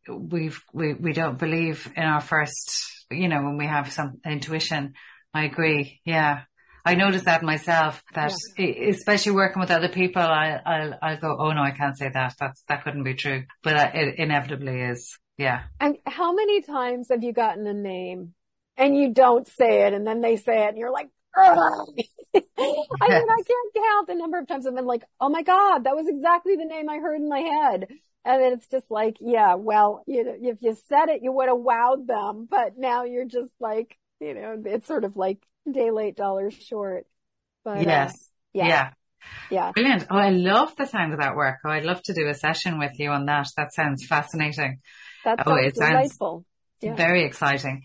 [0.08, 4.94] we've, we, we don't believe in our first, you know, when we have some intuition.
[5.34, 6.00] I agree.
[6.04, 6.42] Yeah.
[6.84, 8.88] I noticed that myself that yeah.
[8.90, 12.34] especially working with other people, I, I'll, I'll go, Oh no, I can't say that.
[12.40, 15.16] That's, that couldn't be true, but it inevitably is.
[15.38, 15.62] Yeah.
[15.80, 18.34] And how many times have you gotten a name
[18.76, 21.08] and you don't say it and then they say it and you're like,
[22.34, 22.86] I mean,
[23.30, 26.06] I can't count the number of times I've been like, oh my God, that was
[26.08, 27.88] exactly the name I heard in my head.
[28.24, 31.48] And then it's just like, yeah, well, you know, if you said it, you would
[31.48, 35.38] have wowed them, but now you're just like, you know, it's sort of like
[35.70, 37.06] day late, dollars short.
[37.64, 38.18] But yes, uh,
[38.54, 38.66] yeah.
[38.66, 38.90] yeah.
[39.50, 39.70] Yeah.
[39.72, 40.06] Brilliant.
[40.10, 41.58] Oh, I love the sound of that work.
[41.64, 43.48] Oh, I'd love to do a session with you on that.
[43.56, 44.80] That sounds fascinating.
[45.24, 46.44] That sounds oh, it delightful.
[46.82, 46.94] Sounds yeah.
[46.96, 47.84] very exciting.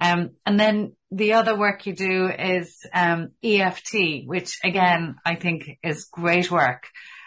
[0.00, 5.78] Um, and then the other work you do is um, EFT, which again I think
[5.82, 6.84] is great work.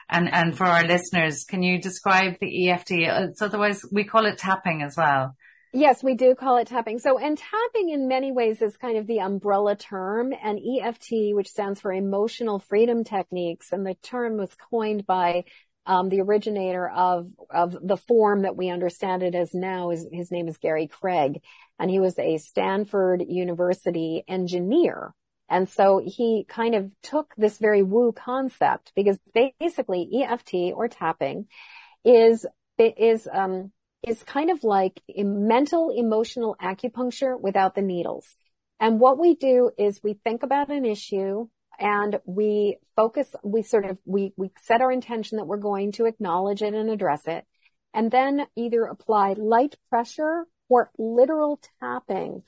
[0.09, 2.91] And and for our listeners, can you describe the EFT?
[2.91, 5.35] It's otherwise we call it tapping as well.
[5.73, 6.99] Yes, we do call it tapping.
[6.99, 11.47] So, and tapping in many ways is kind of the umbrella term and EFT, which
[11.47, 13.71] stands for emotional freedom techniques.
[13.71, 15.45] And the term was coined by
[15.85, 20.29] um, the originator of of the form that we understand it as now is his
[20.29, 21.41] name is Gary Craig,
[21.81, 25.15] and he was a Stanford University engineer.
[25.49, 29.17] And so he kind of took this very woo concept because
[29.59, 31.47] basically EFT or tapping
[32.05, 32.45] is
[32.77, 33.71] is um
[34.07, 38.35] is kind of like mental emotional acupuncture without the needles.
[38.79, 41.47] And what we do is we think about an issue
[41.79, 46.05] and we focus, we sort of, we, we set our intention that we're going to
[46.05, 47.45] acknowledge it and address it
[47.93, 52.43] and then either apply light pressure or literal tapping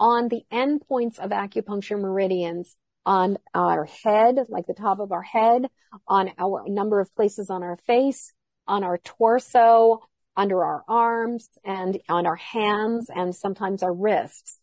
[0.00, 2.74] on the end points of acupuncture meridians
[3.06, 5.66] on our head, like the top of our head,
[6.06, 8.32] on our number of places on our face,
[8.66, 10.00] on our torso,
[10.36, 14.58] under our arms and on our hands and sometimes our wrists.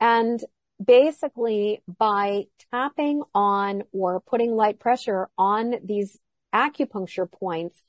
[0.00, 0.42] And
[0.84, 6.18] basically by tapping on or putting light pressure on these
[6.52, 7.82] acupuncture points,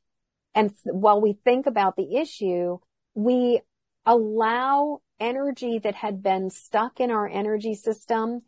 [0.54, 2.78] and while we think about the issue,
[3.14, 3.62] we
[4.08, 8.42] allow energy that had been stuck in our energy system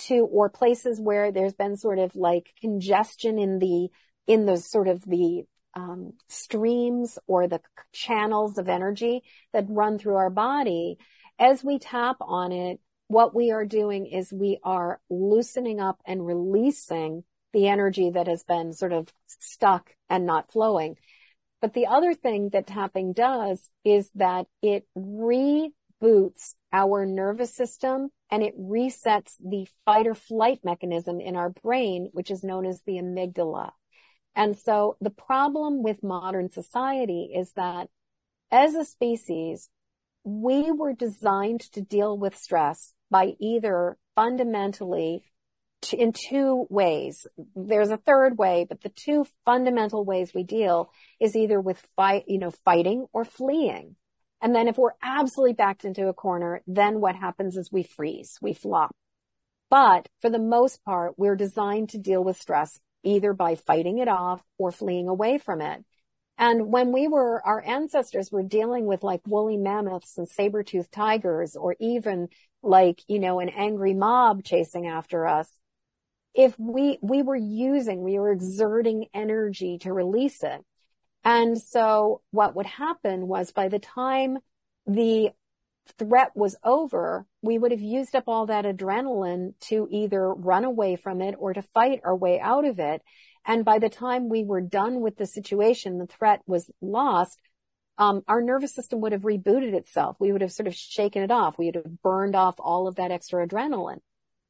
[0.00, 3.88] to, or places where there's been sort of like congestion in the,
[4.26, 5.44] in the sort of the
[5.74, 7.60] um, streams or the
[7.92, 10.98] channels of energy that run through our body.
[11.38, 16.26] As we tap on it, what we are doing is we are loosening up and
[16.26, 20.96] releasing the energy that has been sort of stuck and not flowing.
[21.64, 28.42] But the other thing that tapping does is that it reboots our nervous system and
[28.42, 32.98] it resets the fight or flight mechanism in our brain, which is known as the
[32.98, 33.70] amygdala.
[34.36, 37.88] And so the problem with modern society is that
[38.50, 39.70] as a species,
[40.22, 45.24] we were designed to deal with stress by either fundamentally
[45.92, 47.26] in two ways.
[47.54, 52.24] There's a third way, but the two fundamental ways we deal is either with fight,
[52.28, 53.96] you know, fighting or fleeing.
[54.40, 58.38] And then if we're absolutely backed into a corner, then what happens is we freeze,
[58.40, 58.94] we flop.
[59.70, 64.08] But for the most part, we're designed to deal with stress either by fighting it
[64.08, 65.84] off or fleeing away from it.
[66.36, 71.54] And when we were, our ancestors were dealing with like woolly mammoths and saber-toothed tigers
[71.54, 72.28] or even
[72.62, 75.48] like, you know, an angry mob chasing after us.
[76.34, 80.60] If we, we were using, we were exerting energy to release it.
[81.24, 84.38] And so what would happen was by the time
[84.86, 85.30] the
[85.98, 90.96] threat was over, we would have used up all that adrenaline to either run away
[90.96, 93.02] from it or to fight our way out of it.
[93.46, 97.38] And by the time we were done with the situation, the threat was lost.
[97.96, 100.16] Um, our nervous system would have rebooted itself.
[100.18, 101.58] We would have sort of shaken it off.
[101.58, 104.00] We would have burned off all of that extra adrenaline.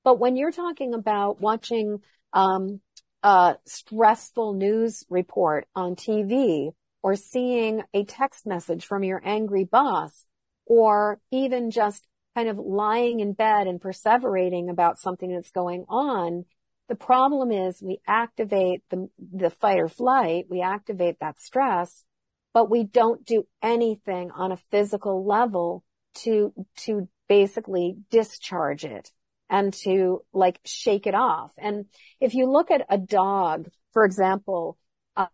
[0.05, 2.01] But when you're talking about watching
[2.35, 2.81] um,
[3.23, 10.25] a stressful news report on TV or seeing a text message from your angry boss,
[10.67, 16.45] or even just kind of lying in bed and perseverating about something that's going on.
[16.89, 20.47] The problem is we activate the, the fight or flight.
[20.49, 22.05] We activate that stress,
[22.53, 25.85] but we don't do anything on a physical level
[26.17, 29.11] to, to basically discharge it
[29.55, 31.53] and to like shake it off.
[31.59, 31.87] And
[32.21, 34.77] if you look at a dog, for example,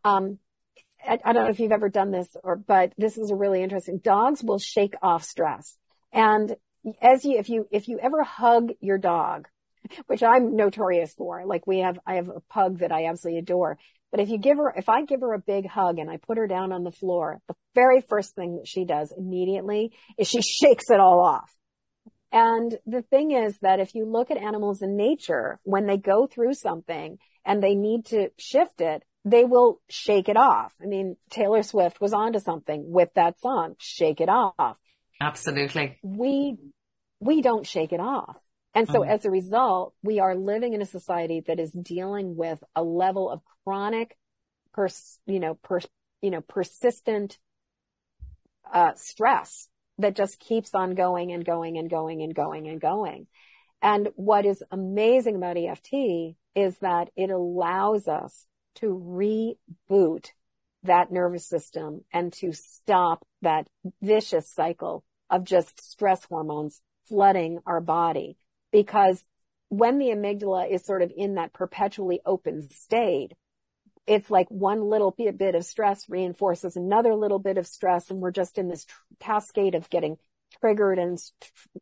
[0.04, 0.38] um,
[1.02, 3.62] I, I, don't know if you've ever done this or, but this is a really
[3.62, 3.96] interesting.
[3.96, 5.74] Dogs will shake off stress.
[6.12, 6.54] And
[7.00, 9.48] as you, if you, if you ever hug your dog,
[10.06, 13.78] which I'm notorious for, like we have, I have a pug that I absolutely adore.
[14.10, 16.36] But if you give her, if I give her a big hug and I put
[16.36, 20.42] her down on the floor, the very first thing that she does immediately is she
[20.42, 21.50] shakes it all off.
[22.32, 26.26] And the thing is that if you look at animals in nature, when they go
[26.26, 30.72] through something and they need to shift it, they will shake it off.
[30.80, 34.76] I mean, Taylor Swift was onto something with that song, Shake It Off.
[35.20, 35.98] Absolutely.
[36.02, 36.56] We,
[37.18, 38.38] we don't shake it off.
[38.74, 39.10] And so mm-hmm.
[39.10, 43.28] as a result, we are living in a society that is dealing with a level
[43.28, 44.16] of chronic,
[44.72, 45.80] pers, you know, per,
[46.22, 47.38] you know, persistent,
[48.72, 49.68] uh, stress
[50.00, 53.26] that just keeps on going and going and going and going and going.
[53.82, 58.46] And what is amazing about EFT is that it allows us
[58.76, 60.28] to reboot
[60.82, 63.68] that nervous system and to stop that
[64.02, 68.36] vicious cycle of just stress hormones flooding our body.
[68.72, 69.24] Because
[69.68, 73.32] when the amygdala is sort of in that perpetually open state,
[74.10, 78.10] it's like one little bit of stress reinforces another little bit of stress.
[78.10, 78.84] And we're just in this
[79.20, 80.16] cascade of getting
[80.60, 81.16] triggered and,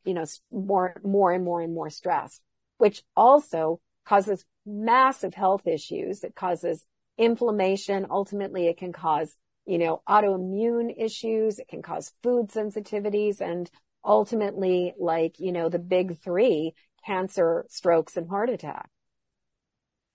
[0.04, 2.42] you know, more, more and more and more stress,
[2.76, 6.22] which also causes massive health issues.
[6.22, 6.84] It causes
[7.16, 8.06] inflammation.
[8.10, 11.58] Ultimately, it can cause, you know, autoimmune issues.
[11.58, 13.70] It can cause food sensitivities and
[14.04, 16.74] ultimately like, you know, the big three,
[17.06, 18.90] cancer, strokes and heart attack.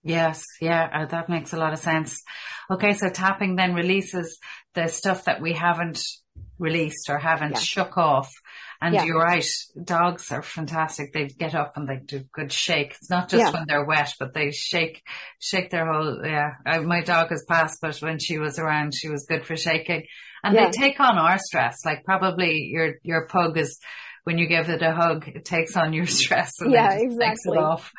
[0.03, 2.21] Yes, yeah, uh, that makes a lot of sense.
[2.69, 4.37] Okay, so tapping then releases
[4.73, 6.03] the stuff that we haven't
[6.59, 7.59] released or haven't yeah.
[7.59, 8.29] shook off.
[8.81, 9.05] And yeah.
[9.05, 9.47] you're right,
[9.81, 11.13] dogs are fantastic.
[11.13, 12.95] They get up and they do good shake.
[12.99, 13.51] It's not just yeah.
[13.51, 15.01] when they're wet, but they shake,
[15.39, 16.55] shake their whole, yeah.
[16.65, 20.03] I, my dog has passed, but when she was around, she was good for shaking.
[20.43, 21.85] And they take on our stress.
[21.85, 23.79] Like probably your, your pug is,
[24.23, 27.27] when you give it a hug, it takes on your stress and yeah, exactly.
[27.27, 27.91] takes it off.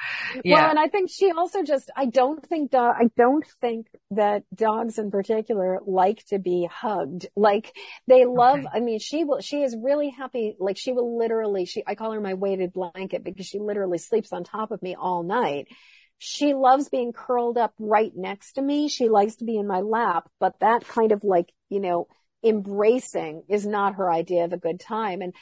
[0.42, 0.56] Yeah.
[0.56, 4.44] Well, and I think she also just, I don't think dog, I don't think that
[4.54, 7.26] dogs in particular like to be hugged.
[7.36, 7.74] Like
[8.06, 8.68] they love, okay.
[8.72, 10.56] I mean, she will, she is really happy.
[10.58, 14.32] Like she will literally, she, I call her my weighted blanket because she literally sleeps
[14.32, 15.68] on top of me all night.
[16.18, 18.88] She loves being curled up right next to me.
[18.88, 22.06] She likes to be in my lap, but that kind of like, you know,
[22.42, 25.22] embracing is not her idea of a good time.
[25.22, 25.34] And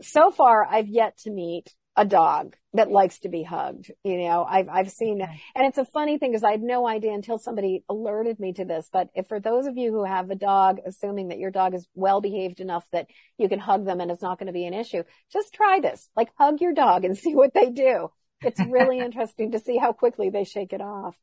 [0.00, 3.90] so far I've yet to meet a dog that likes to be hugged.
[4.04, 7.12] You know, I've, I've seen, and it's a funny thing because I had no idea
[7.12, 8.88] until somebody alerted me to this.
[8.92, 11.86] But if for those of you who have a dog, assuming that your dog is
[11.94, 14.74] well behaved enough that you can hug them and it's not going to be an
[14.74, 16.08] issue, just try this.
[16.16, 18.10] Like hug your dog and see what they do.
[18.40, 21.16] It's really interesting to see how quickly they shake it off.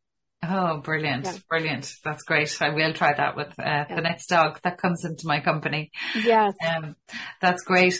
[0.44, 1.26] Oh, brilliant.
[1.26, 1.38] Yeah.
[1.50, 1.94] Brilliant.
[2.04, 2.56] That's great.
[2.62, 3.96] I will try that with uh, yeah.
[3.96, 5.92] the next dog that comes into my company.
[6.16, 6.54] Yes.
[6.66, 6.96] Um,
[7.42, 7.96] that's great.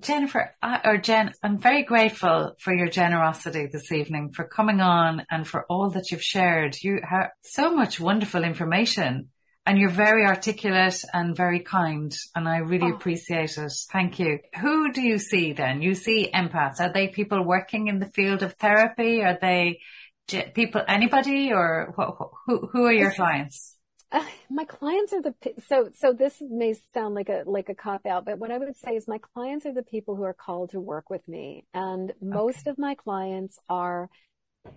[0.00, 5.24] Jennifer, uh, or Jen, I'm very grateful for your generosity this evening, for coming on
[5.30, 6.76] and for all that you've shared.
[6.82, 9.28] You have so much wonderful information
[9.66, 12.94] and you're very articulate and very kind and I really oh.
[12.94, 13.72] appreciate it.
[13.92, 14.38] Thank you.
[14.60, 15.82] Who do you see then?
[15.82, 16.80] You see empaths.
[16.80, 19.22] Are they people working in the field of therapy?
[19.22, 19.80] Are they
[20.26, 21.94] people, anybody, or
[22.46, 23.76] who who are your clients?
[24.10, 25.34] Uh, my clients are the
[25.66, 28.76] so so this may sound like a like a cop out, but what I would
[28.76, 32.12] say is my clients are the people who are called to work with me, and
[32.20, 32.70] most okay.
[32.70, 34.10] of my clients are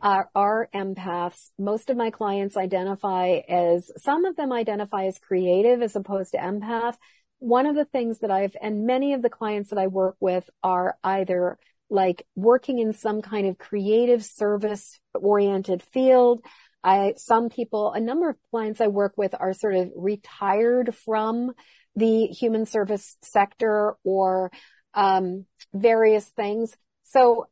[0.02, 1.52] are, are empaths.
[1.60, 6.38] Most of my clients identify as some of them identify as creative as opposed to
[6.38, 6.96] empath.
[7.40, 10.50] One of the things that I've and many of the clients that I work with
[10.64, 11.60] are either
[11.90, 16.44] like working in some kind of creative service oriented field.
[16.84, 21.54] I, some people, a number of clients I work with are sort of retired from
[21.96, 24.52] the human service sector or,
[24.94, 26.76] um, various things.
[27.04, 27.48] So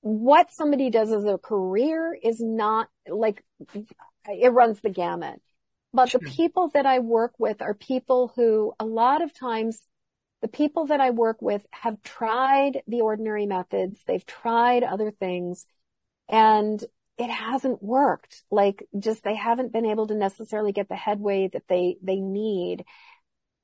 [0.00, 3.44] what somebody does as a career is not like,
[4.26, 5.40] it runs the gamut.
[5.94, 6.20] But sure.
[6.20, 9.86] the people that I work with are people who a lot of times
[10.42, 14.02] the people that I work with have tried the ordinary methods.
[14.04, 15.66] They've tried other things
[16.28, 16.84] and
[17.16, 18.42] it hasn't worked.
[18.50, 22.84] Like just they haven't been able to necessarily get the headway that they, they need.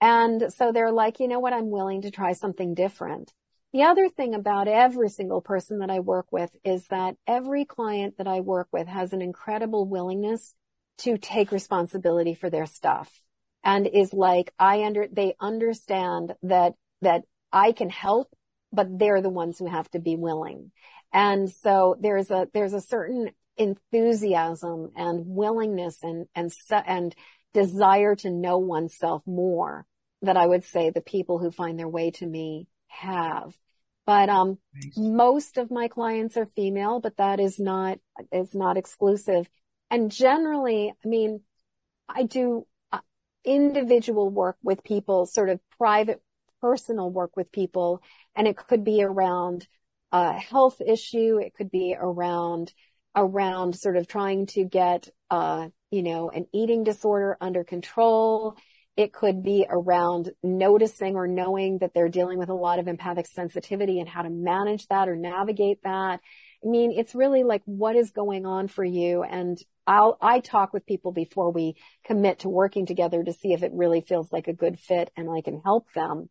[0.00, 1.52] And so they're like, you know what?
[1.52, 3.32] I'm willing to try something different.
[3.72, 8.16] The other thing about every single person that I work with is that every client
[8.18, 10.54] that I work with has an incredible willingness
[10.98, 13.20] to take responsibility for their stuff
[13.64, 17.22] and is like, I under, they understand that, that
[17.52, 18.28] I can help,
[18.72, 20.72] but they're the ones who have to be willing.
[21.12, 26.52] And so there's a, there's a certain enthusiasm and willingness and, and,
[26.86, 27.14] and
[27.54, 29.86] desire to know oneself more
[30.22, 33.56] that I would say the people who find their way to me have.
[34.06, 34.96] But, um, nice.
[34.96, 37.98] most of my clients are female, but that is not,
[38.32, 39.48] it's not exclusive.
[39.90, 41.40] And generally, I mean,
[42.08, 42.66] I do
[43.44, 46.20] individual work with people, sort of private,
[46.60, 48.02] personal work with people,
[48.34, 49.66] and it could be around
[50.12, 51.38] a health issue.
[51.38, 52.72] It could be around,
[53.14, 58.56] around sort of trying to get, uh, you know, an eating disorder under control.
[58.96, 63.26] It could be around noticing or knowing that they're dealing with a lot of empathic
[63.26, 66.20] sensitivity and how to manage that or navigate that.
[66.64, 69.22] I mean, it's really like what is going on for you.
[69.22, 73.62] And I'll, I talk with people before we commit to working together to see if
[73.62, 76.28] it really feels like a good fit and I can help them.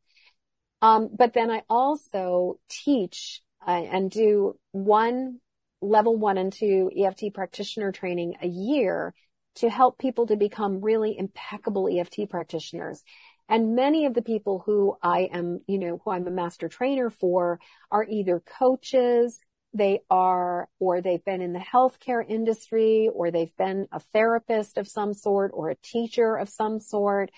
[0.81, 5.39] Um, but then I also teach uh, and do one
[5.81, 9.13] level one and two EFT practitioner training a year
[9.55, 13.03] to help people to become really impeccable EFT practitioners.
[13.49, 17.09] And many of the people who I am, you know, who I'm a master trainer
[17.09, 17.59] for
[17.89, 19.39] are either coaches,
[19.73, 24.87] they are, or they've been in the healthcare industry, or they've been a therapist of
[24.87, 27.31] some sort, or a teacher of some sort.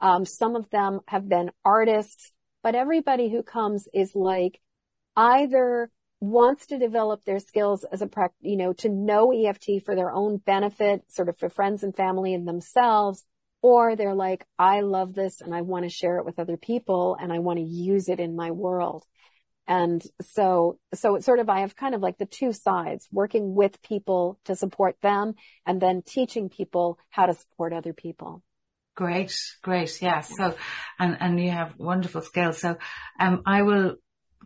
[0.00, 2.32] Um, some of them have been artists,
[2.62, 4.60] but everybody who comes is like
[5.16, 5.90] either
[6.20, 8.08] wants to develop their skills as a
[8.40, 12.34] you know, to know EFT for their own benefit, sort of for friends and family
[12.34, 13.24] and themselves,
[13.62, 17.16] or they're like, I love this and I want to share it with other people
[17.20, 19.04] and I want to use it in my world.
[19.68, 23.54] And so, so it's sort of, I have kind of like the two sides, working
[23.54, 25.34] with people to support them
[25.66, 28.42] and then teaching people how to support other people.
[28.96, 30.00] Great, great.
[30.00, 30.22] Yeah.
[30.22, 30.56] So,
[30.98, 32.58] and, and you have wonderful skills.
[32.58, 32.78] So,
[33.20, 33.96] um, I will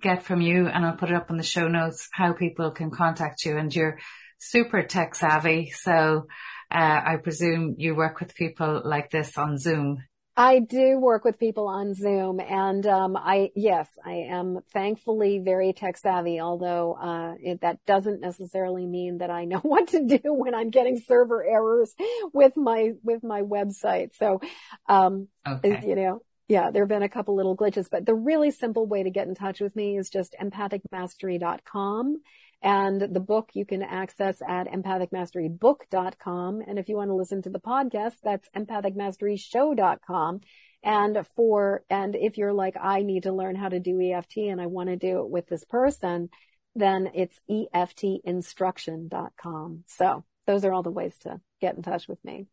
[0.00, 2.90] get from you and I'll put it up in the show notes how people can
[2.90, 4.00] contact you and you're
[4.38, 5.70] super tech savvy.
[5.70, 6.26] So,
[6.68, 10.02] uh, I presume you work with people like this on Zoom.
[10.36, 15.74] I do work with people on Zoom and, um, I, yes, I am thankfully very
[15.74, 20.20] tech savvy, although, uh, it, that doesn't necessarily mean that I know what to do
[20.32, 21.94] when I'm getting server errors
[22.32, 24.16] with my, with my website.
[24.18, 24.40] So,
[24.88, 25.82] um, okay.
[25.86, 29.02] you know, yeah, there have been a couple little glitches, but the really simple way
[29.02, 32.20] to get in touch with me is just empathicmastery.com.
[32.62, 36.62] And the book you can access at empathicmasterybook.com.
[36.66, 40.40] And if you want to listen to the podcast, that's empathicmasteryshow.com.
[40.84, 44.60] And for, and if you're like, I need to learn how to do EFT and
[44.60, 46.30] I want to do it with this person,
[46.74, 49.84] then it's eftinstruction.com.
[49.86, 52.46] So those are all the ways to get in touch with me.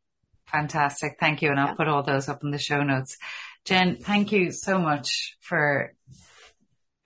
[0.48, 1.18] Fantastic.
[1.20, 1.50] Thank you.
[1.50, 1.76] And I'll yeah.
[1.76, 3.18] put all those up in the show notes.
[3.66, 5.94] Jen, thank you so much for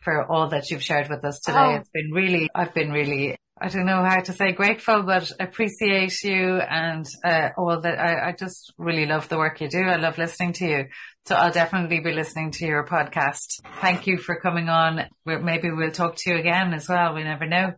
[0.03, 1.57] for all that you've shared with us today.
[1.57, 1.75] Oh.
[1.75, 6.23] It's been really, I've been really, I don't know how to say grateful, but appreciate
[6.23, 7.99] you and uh, all that.
[7.99, 9.81] I, I just really love the work you do.
[9.81, 10.85] I love listening to you.
[11.25, 13.61] So I'll definitely be listening to your podcast.
[13.79, 15.05] Thank you for coming on.
[15.25, 17.13] We're, maybe we'll talk to you again as well.
[17.13, 17.73] We never know.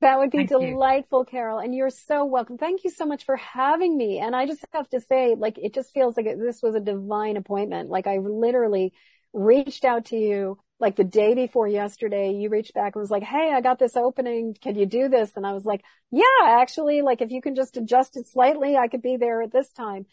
[0.00, 1.30] That would be Thank delightful, you.
[1.30, 1.58] Carol.
[1.58, 2.58] And you're so welcome.
[2.58, 4.18] Thank you so much for having me.
[4.18, 7.36] And I just have to say, like, it just feels like this was a divine
[7.36, 7.88] appointment.
[7.88, 8.92] Like I literally
[9.32, 13.22] reached out to you like the day before yesterday, you reached back and was like,
[13.22, 14.56] Hey, I got this opening.
[14.60, 15.32] Can you do this?
[15.36, 18.88] And I was like, yeah, actually, like if you can just adjust it slightly, I
[18.88, 20.06] could be there at this time.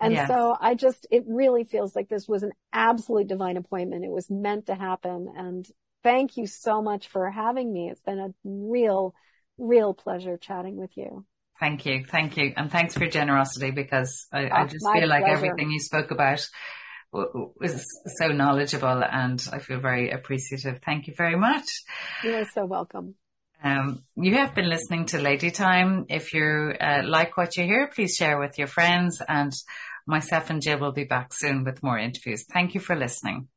[0.00, 0.28] And yes.
[0.28, 4.04] so I just, it really feels like this was an absolute divine appointment.
[4.04, 5.32] It was meant to happen.
[5.34, 5.66] And
[6.02, 7.88] thank you so much for having me.
[7.90, 9.14] It's been a real,
[9.56, 11.24] real pleasure chatting with you.
[11.58, 12.04] Thank you.
[12.06, 12.52] Thank you.
[12.56, 15.46] And thanks for your generosity because I, oh, I just feel like pleasure.
[15.46, 16.46] everything you spoke about
[17.60, 17.84] was
[18.18, 20.80] so knowledgeable and I feel very appreciative.
[20.84, 21.68] Thank you very much.
[22.22, 23.14] You're so welcome.
[23.62, 26.06] Um, you have been listening to Lady Time.
[26.08, 29.52] If you uh, like what you hear, please share with your friends and
[30.06, 32.44] myself and Jill will be back soon with more interviews.
[32.52, 33.48] Thank you for listening.